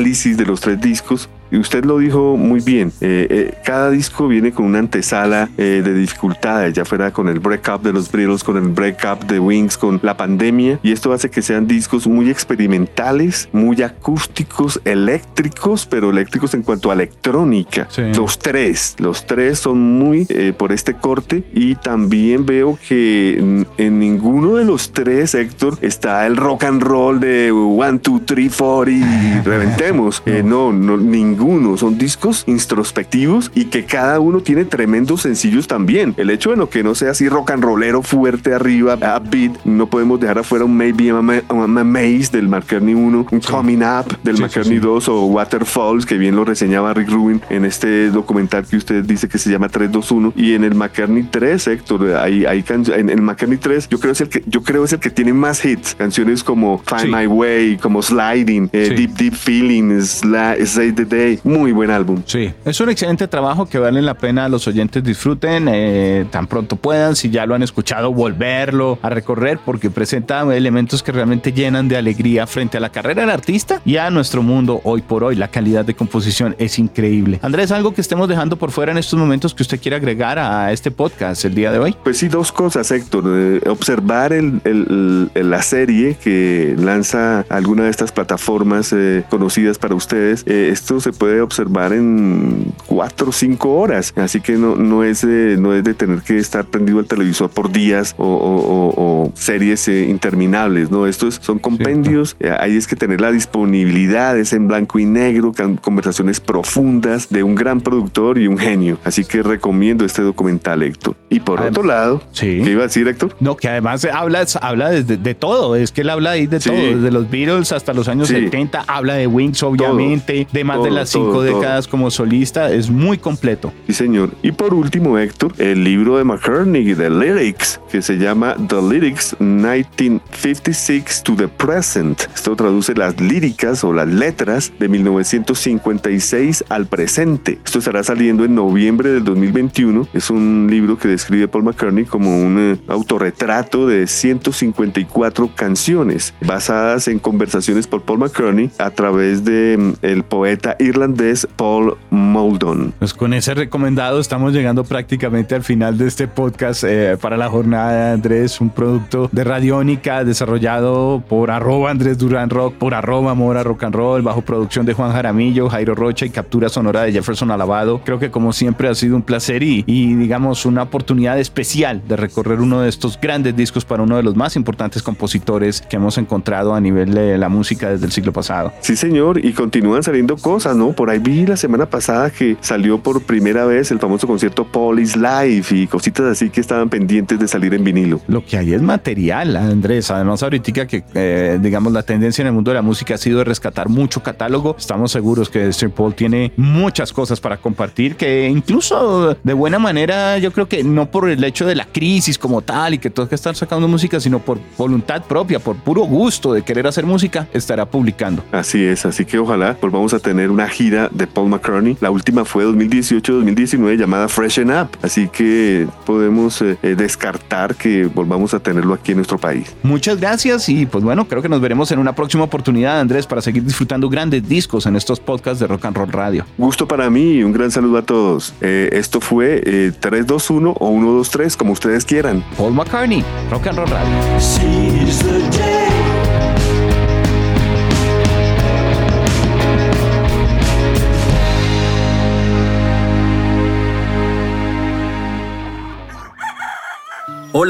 análisis 0.00 0.34
de 0.34 0.46
los 0.46 0.62
tres 0.62 0.80
discos, 0.80 1.28
usted 1.58 1.84
lo 1.84 1.98
dijo 1.98 2.36
muy 2.36 2.60
bien, 2.60 2.92
eh, 3.00 3.26
eh, 3.30 3.54
cada 3.64 3.90
disco 3.90 4.28
viene 4.28 4.52
con 4.52 4.66
una 4.66 4.78
antesala 4.78 5.48
eh, 5.58 5.82
de 5.84 5.94
dificultades, 5.94 6.74
ya 6.74 6.84
fuera 6.84 7.12
con 7.12 7.28
el 7.28 7.40
breakup 7.40 7.82
de 7.82 7.92
los 7.92 8.10
Beatles, 8.10 8.44
con 8.44 8.56
el 8.56 8.68
breakup 8.68 9.24
de 9.26 9.38
Wings, 9.38 9.76
con 9.76 9.98
la 10.02 10.16
pandemia, 10.16 10.78
y 10.82 10.92
esto 10.92 11.12
hace 11.12 11.30
que 11.30 11.42
sean 11.42 11.66
discos 11.66 12.06
muy 12.06 12.30
experimentales, 12.30 13.48
muy 13.52 13.82
acústicos, 13.82 14.80
eléctricos, 14.84 15.86
pero 15.86 16.10
eléctricos 16.10 16.54
en 16.54 16.62
cuanto 16.62 16.90
a 16.90 16.94
electrónica. 16.94 17.88
Los 18.14 18.38
tres, 18.38 18.96
los 18.98 19.26
tres 19.26 19.58
son 19.58 19.98
muy 19.98 20.26
por 20.56 20.72
este 20.72 20.94
corte 20.94 21.42
y 21.52 21.74
también 21.74 22.46
veo 22.46 22.78
que 22.88 23.38
en, 23.76 23.98
ninguno 23.98 24.56
de 24.56 24.64
los 24.64 24.92
tres, 24.92 25.34
Héctor, 25.34 25.78
está 25.80 26.26
el 26.26 26.36
rock 26.36 26.64
and 26.64 26.82
roll 26.82 27.20
de 27.20 27.50
one, 27.52 27.98
two, 27.98 28.20
three, 28.24 28.48
four 28.48 28.88
y 28.88 29.02
reventemos. 29.44 30.22
no, 30.44 30.72
no, 30.72 30.96
ninguno. 31.40 31.76
Son 31.76 31.96
discos 31.96 32.44
introspectivos 32.46 33.50
y 33.54 33.66
que 33.66 33.84
cada 33.84 34.20
uno 34.20 34.40
tiene 34.40 34.64
tremendos 34.64 35.22
sencillos 35.22 35.66
también. 35.66 36.14
El 36.16 36.30
hecho 36.30 36.50
de 36.50 36.56
lo 36.56 36.68
que 36.68 36.82
no 36.82 36.94
sea 36.94 37.12
así 37.12 37.28
rock 37.28 37.52
and 37.52 37.64
rollero 37.64 38.02
fuerte 38.02 38.54
arriba, 38.54 38.94
upbeat, 38.94 39.64
no 39.64 39.86
podemos 39.88 40.20
dejar 40.20 40.38
afuera 40.38 40.64
un 40.64 40.76
Maybe 40.76 41.06
I'm 41.06 41.30
a, 41.30 41.84
Maze 41.84 42.30
del 42.32 42.48
McCartney 42.48 42.94
1, 42.94 43.26
un 43.30 43.40
Coming 43.40 43.82
Up 43.82 44.18
del 44.22 44.38
McCartney 44.38 44.78
2 44.78 45.08
o 45.08 45.26
Waterfalls, 45.26 46.04
que 46.06 46.18
bien 46.18 46.36
lo 46.36 46.44
reseñaba 46.44 46.92
Rick 46.94 47.10
Rubin 47.10 47.40
en 47.48 47.64
este 47.64 48.10
documental 48.10 48.66
que 48.66 48.76
usted 48.76 49.04
dice 49.04 49.28
que 49.28 49.38
se 49.38 49.50
llama 49.50 49.68
321 49.68 50.34
y 50.36 50.54
en 50.54 50.64
el 50.64 50.74
McCartney 50.74 51.24
3, 51.24 51.66
Héctor, 51.68 52.14
hay, 52.16 52.44
hay 52.44 52.64
en 52.68 53.10
el 53.10 53.22
McCartney 53.22 53.58
3 53.58 53.88
yo 53.88 53.98
creo 53.98 54.12
es 54.12 54.20
el 54.20 54.28
que 54.28 54.42
yo 54.46 54.62
creo 54.62 54.84
es 54.84 54.92
el 54.92 55.00
que 55.00 55.10
tiene 55.10 55.32
más 55.32 55.64
hits, 55.64 55.94
canciones 55.94 56.44
como 56.44 56.78
Find 56.78 57.14
My 57.14 57.26
Way, 57.26 57.78
como 57.78 58.02
Sliding, 58.02 58.70
eh, 58.72 58.94
Deep 58.96 59.16
Deep 59.16 59.34
Feeling, 59.34 60.00
Say 60.00 60.92
the 60.92 61.04
Day 61.04 61.29
muy 61.44 61.72
buen 61.72 61.90
álbum. 61.90 62.22
Sí, 62.26 62.52
es 62.64 62.80
un 62.80 62.90
excelente 62.90 63.28
trabajo 63.28 63.66
que 63.66 63.78
vale 63.78 64.02
la 64.02 64.14
pena 64.14 64.48
los 64.48 64.66
oyentes 64.66 65.02
disfruten 65.02 65.68
eh, 65.68 66.26
tan 66.30 66.46
pronto 66.46 66.76
puedan, 66.76 67.16
si 67.16 67.30
ya 67.30 67.46
lo 67.46 67.54
han 67.54 67.62
escuchado, 67.62 68.12
volverlo 68.12 68.98
a 69.02 69.10
recorrer 69.10 69.58
porque 69.64 69.90
presenta 69.90 70.40
elementos 70.54 71.02
que 71.02 71.12
realmente 71.12 71.52
llenan 71.52 71.88
de 71.88 71.96
alegría 71.96 72.46
frente 72.46 72.76
a 72.76 72.80
la 72.80 72.90
carrera 72.90 73.22
del 73.22 73.30
artista 73.30 73.80
y 73.84 73.96
a 73.96 74.10
nuestro 74.10 74.42
mundo 74.42 74.80
hoy 74.84 75.02
por 75.02 75.24
hoy. 75.24 75.36
La 75.36 75.48
calidad 75.48 75.84
de 75.84 75.94
composición 75.94 76.54
es 76.58 76.78
increíble. 76.78 77.38
Andrés, 77.42 77.70
algo 77.70 77.94
que 77.94 78.00
estemos 78.00 78.28
dejando 78.28 78.56
por 78.56 78.70
fuera 78.70 78.92
en 78.92 78.98
estos 78.98 79.18
momentos 79.18 79.54
que 79.54 79.62
usted 79.62 79.80
quiera 79.80 79.96
agregar 79.96 80.38
a 80.38 80.72
este 80.72 80.90
podcast 80.90 81.44
el 81.44 81.54
día 81.54 81.72
de 81.72 81.78
hoy. 81.78 81.96
Pues 82.02 82.18
sí, 82.18 82.28
dos 82.28 82.52
cosas, 82.52 82.90
Héctor. 82.90 83.24
Eh, 83.26 83.60
observar 83.68 84.32
el, 84.32 85.30
la 85.34 85.62
serie 85.62 86.16
que 86.22 86.74
lanza 86.78 87.44
alguna 87.48 87.84
de 87.84 87.90
estas 87.90 88.12
plataformas 88.12 88.92
eh, 88.92 89.24
conocidas 89.30 89.78
para 89.78 89.94
ustedes. 89.94 90.46
esto 90.46 91.00
se 91.00 91.12
puede 91.20 91.42
observar 91.42 91.92
en 91.92 92.72
cuatro 92.86 93.28
o 93.28 93.32
cinco 93.32 93.74
horas. 93.74 94.14
Así 94.16 94.40
que 94.40 94.54
no, 94.54 94.74
no, 94.74 95.04
es, 95.04 95.20
de, 95.20 95.58
no 95.58 95.74
es 95.74 95.84
de 95.84 95.92
tener 95.92 96.22
que 96.22 96.38
estar 96.38 96.64
prendido 96.64 96.98
el 96.98 97.06
televisor 97.06 97.50
por 97.50 97.70
días 97.70 98.14
o, 98.16 99.30
series 99.34 99.86
eh, 99.88 100.06
interminables. 100.08 100.90
No, 100.90 101.06
estos 101.06 101.38
son 101.42 101.58
compendios. 101.58 102.36
Eh, 102.40 102.50
ahí 102.58 102.74
es 102.74 102.86
que 102.86 102.96
tener 102.96 103.20
la 103.20 103.32
disponibilidad, 103.32 104.38
es 104.38 104.54
en 104.54 104.66
blanco 104.66 104.98
y 104.98 105.04
negro, 105.04 105.52
conversaciones 105.82 106.40
profundas 106.40 107.28
de 107.28 107.42
un 107.42 107.54
gran 107.54 107.82
productor 107.82 108.38
y 108.38 108.46
un 108.46 108.56
genio. 108.56 108.96
Así 109.04 109.26
que 109.26 109.42
recomiendo 109.42 110.06
este 110.06 110.22
documental, 110.22 110.82
Héctor. 110.82 111.16
Y 111.28 111.40
por 111.40 111.60
otro 111.60 111.82
lado, 111.82 112.22
¿qué 112.34 112.56
iba 112.56 112.80
a 112.80 112.86
decir, 112.86 113.06
Héctor? 113.06 113.36
No, 113.40 113.58
que 113.58 113.68
además 113.68 114.06
habla, 114.06 114.46
habla 114.62 114.88
de, 114.88 115.02
de, 115.02 115.34
todo. 115.34 115.76
Es 115.76 115.92
que 115.92 116.00
él 116.00 116.08
habla 116.08 116.30
ahí 116.30 116.46
de 116.46 116.60
todo, 116.60 116.76
desde 116.76 117.10
los 117.10 117.30
Beatles 117.30 117.72
hasta 117.72 117.92
los 117.92 118.08
años 118.08 118.28
70. 118.28 118.84
Habla 118.86 119.14
de 119.14 119.26
Wings, 119.26 119.62
obviamente, 119.62 120.46
de 120.50 120.64
más 120.64 120.82
de 120.82 120.90
las 120.90 121.09
cinco 121.10 121.42
décadas 121.42 121.88
como 121.88 122.10
solista, 122.10 122.70
es 122.72 122.90
muy 122.90 123.18
completo. 123.18 123.72
Sí, 123.86 123.92
señor. 123.94 124.30
Y 124.42 124.52
por 124.52 124.74
último, 124.74 125.18
Héctor, 125.18 125.52
el 125.58 125.84
libro 125.84 126.18
de 126.18 126.24
McCartney, 126.24 126.94
The 126.94 127.10
Lyrics, 127.10 127.80
que 127.90 128.02
se 128.02 128.18
llama 128.18 128.56
The 128.68 128.80
Lyrics 128.80 129.36
1956 129.40 131.22
to 131.24 131.34
the 131.36 131.48
Present. 131.48 132.22
Esto 132.34 132.54
traduce 132.56 132.94
las 132.94 133.20
líricas 133.20 133.84
o 133.84 133.92
las 133.92 134.08
letras 134.08 134.72
de 134.78 134.88
1956 134.88 136.64
al 136.68 136.86
presente. 136.86 137.58
Esto 137.64 137.80
estará 137.80 138.02
saliendo 138.04 138.44
en 138.44 138.54
noviembre 138.54 139.10
del 139.10 139.24
2021. 139.24 140.08
Es 140.12 140.30
un 140.30 140.68
libro 140.70 140.98
que 140.98 141.08
describe 141.08 141.48
Paul 141.48 141.64
McCartney 141.64 142.04
como 142.04 142.40
un 142.42 142.58
eh, 142.58 142.78
autorretrato 142.88 143.86
de 143.86 144.06
154 144.06 145.50
canciones 145.54 146.34
basadas 146.40 147.08
en 147.08 147.18
conversaciones 147.18 147.86
por 147.86 148.02
Paul 148.02 148.20
McCartney 148.20 148.70
a 148.78 148.90
través 148.90 149.44
de 149.44 149.76
mm, 149.78 149.92
el 150.02 150.22
poeta 150.22 150.76
irlandés 150.78 150.99
irlandés 151.00 151.48
Paul 151.56 151.96
Moldon. 152.10 152.92
Pues 152.98 153.14
con 153.14 153.32
ese 153.32 153.54
recomendado 153.54 154.20
estamos 154.20 154.52
llegando 154.52 154.84
prácticamente 154.84 155.54
al 155.54 155.62
final 155.62 155.96
de 155.96 156.06
este 156.06 156.28
podcast 156.28 156.84
eh, 156.84 157.16
para 157.18 157.38
la 157.38 157.48
jornada 157.48 157.92
de 157.92 158.12
Andrés, 158.12 158.60
un 158.60 158.68
producto 158.68 159.30
de 159.32 159.42
Radiónica 159.42 160.24
desarrollado 160.24 161.22
por 161.26 161.50
arroba 161.50 161.90
Andrés 161.90 162.18
Durán 162.18 162.50
Rock, 162.50 162.74
por 162.74 162.92
arroba 162.92 163.34
Mora 163.34 163.62
Rock 163.62 163.84
and 163.84 163.94
Roll, 163.94 164.20
bajo 164.20 164.42
producción 164.42 164.84
de 164.84 164.92
Juan 164.92 165.12
Jaramillo, 165.12 165.70
Jairo 165.70 165.94
Rocha 165.94 166.26
y 166.26 166.30
captura 166.30 166.68
sonora 166.68 167.02
de 167.02 167.12
Jefferson 167.12 167.50
Alabado. 167.50 168.02
Creo 168.04 168.18
que 168.18 168.30
como 168.30 168.52
siempre 168.52 168.88
ha 168.88 168.94
sido 168.94 169.16
un 169.16 169.22
placer 169.22 169.62
y, 169.62 169.84
y 169.86 170.14
digamos 170.14 170.66
una 170.66 170.82
oportunidad 170.82 171.38
especial 171.38 172.02
de 172.06 172.16
recorrer 172.16 172.60
uno 172.60 172.82
de 172.82 172.90
estos 172.90 173.18
grandes 173.18 173.56
discos 173.56 173.86
para 173.86 174.02
uno 174.02 174.16
de 174.16 174.22
los 174.22 174.36
más 174.36 174.54
importantes 174.54 175.02
compositores 175.02 175.80
que 175.80 175.96
hemos 175.96 176.18
encontrado 176.18 176.74
a 176.74 176.80
nivel 176.80 177.14
de 177.14 177.38
la 177.38 177.48
música 177.48 177.88
desde 177.88 178.04
el 178.04 178.12
siglo 178.12 178.34
pasado. 178.34 178.72
Sí, 178.80 178.96
señor, 178.96 179.42
y 179.42 179.54
continúan 179.54 180.02
saliendo 180.02 180.36
cosas, 180.36 180.76
¿no? 180.80 180.92
Por 180.92 181.10
ahí 181.10 181.18
vi 181.18 181.46
la 181.46 181.56
semana 181.56 181.84
pasada 181.84 182.30
que 182.30 182.56
salió 182.60 183.02
por 183.02 183.22
primera 183.22 183.66
vez 183.66 183.90
el 183.90 183.98
famoso 183.98 184.26
concierto 184.26 184.64
Police 184.64 185.18
Live 185.18 185.66
y 185.70 185.86
cositas 185.86 186.24
así 186.24 186.48
que 186.48 186.60
estaban 186.60 186.88
pendientes 186.88 187.38
de 187.38 187.46
salir 187.46 187.74
en 187.74 187.84
vinilo. 187.84 188.20
Lo 188.28 188.44
que 188.44 188.56
hay 188.56 188.72
es 188.72 188.80
material, 188.80 189.56
Andrés. 189.56 190.10
Además, 190.10 190.42
ahorita 190.42 190.86
que, 190.86 191.04
eh, 191.14 191.58
digamos, 191.60 191.92
la 191.92 192.02
tendencia 192.02 192.40
en 192.42 192.48
el 192.48 192.54
mundo 192.54 192.70
de 192.70 192.76
la 192.76 192.82
música 192.82 193.14
ha 193.14 193.18
sido 193.18 193.38
de 193.38 193.44
rescatar 193.44 193.90
mucho 193.90 194.22
catálogo. 194.22 194.74
Estamos 194.78 195.12
seguros 195.12 195.50
que 195.50 195.72
Sir 195.72 195.90
Paul 195.90 196.14
tiene 196.14 196.52
muchas 196.56 197.12
cosas 197.12 197.40
para 197.40 197.58
compartir 197.58 198.16
que 198.16 198.48
incluso 198.48 199.36
de 199.42 199.52
buena 199.52 199.78
manera, 199.78 200.38
yo 200.38 200.50
creo 200.50 200.66
que 200.66 200.82
no 200.82 201.10
por 201.10 201.28
el 201.28 201.44
hecho 201.44 201.66
de 201.66 201.74
la 201.74 201.84
crisis 201.84 202.38
como 202.38 202.62
tal 202.62 202.94
y 202.94 202.98
que 202.98 203.10
todos 203.10 203.28
que 203.28 203.34
estar 203.34 203.54
sacando 203.54 203.86
música, 203.86 204.18
sino 204.18 204.38
por 204.38 204.58
voluntad 204.78 205.22
propia, 205.24 205.58
por 205.58 205.76
puro 205.76 206.02
gusto 206.02 206.54
de 206.54 206.62
querer 206.62 206.86
hacer 206.86 207.04
música, 207.04 207.48
estará 207.52 207.84
publicando. 207.84 208.42
Así 208.50 208.82
es, 208.82 209.04
así 209.04 209.26
que 209.26 209.38
ojalá 209.38 209.76
volvamos 209.80 210.14
a 210.14 210.18
tener 210.18 210.50
una 210.50 210.69
gira 210.70 211.08
de 211.10 211.26
Paul 211.26 211.48
McCartney. 211.48 211.96
La 212.00 212.10
última 212.10 212.44
fue 212.44 212.64
2018-2019 212.64 213.96
llamada 213.96 214.28
Freshen 214.28 214.70
Up. 214.70 214.88
Así 215.02 215.28
que 215.28 215.86
podemos 216.06 216.62
eh, 216.62 216.78
eh, 216.82 216.94
descartar 216.96 217.74
que 217.74 218.06
volvamos 218.06 218.54
a 218.54 218.60
tenerlo 218.60 218.94
aquí 218.94 219.12
en 219.12 219.18
nuestro 219.18 219.38
país. 219.38 219.74
Muchas 219.82 220.18
gracias 220.20 220.68
y 220.68 220.86
pues 220.86 221.04
bueno, 221.04 221.26
creo 221.26 221.42
que 221.42 221.48
nos 221.48 221.60
veremos 221.60 221.90
en 221.92 221.98
una 221.98 222.14
próxima 222.14 222.44
oportunidad, 222.44 223.00
Andrés, 223.00 223.26
para 223.26 223.42
seguir 223.42 223.64
disfrutando 223.64 224.08
grandes 224.08 224.48
discos 224.48 224.86
en 224.86 224.96
estos 224.96 225.20
podcats 225.20 225.58
de 225.58 225.66
Rock 225.66 225.84
and 225.84 225.96
Roll 225.96 226.12
Radio. 226.12 226.44
Gusto 226.56 226.86
para 226.86 227.10
mí 227.10 227.34
y 227.34 227.42
un 227.42 227.52
gran 227.52 227.70
saludo 227.70 227.98
a 227.98 228.02
todos. 228.02 228.54
Eh, 228.60 228.88
esto 228.92 229.20
fue 229.20 229.60
321 230.00 230.74
o 230.78 230.90
123, 230.90 231.56
como 231.56 231.72
ustedes 231.72 232.04
quieran. 232.04 232.44
Paul 232.56 232.74
McCartney, 232.74 233.24
Rock 233.50 233.66
and 233.68 233.78
Roll 233.78 233.88
Radio. 233.88 234.40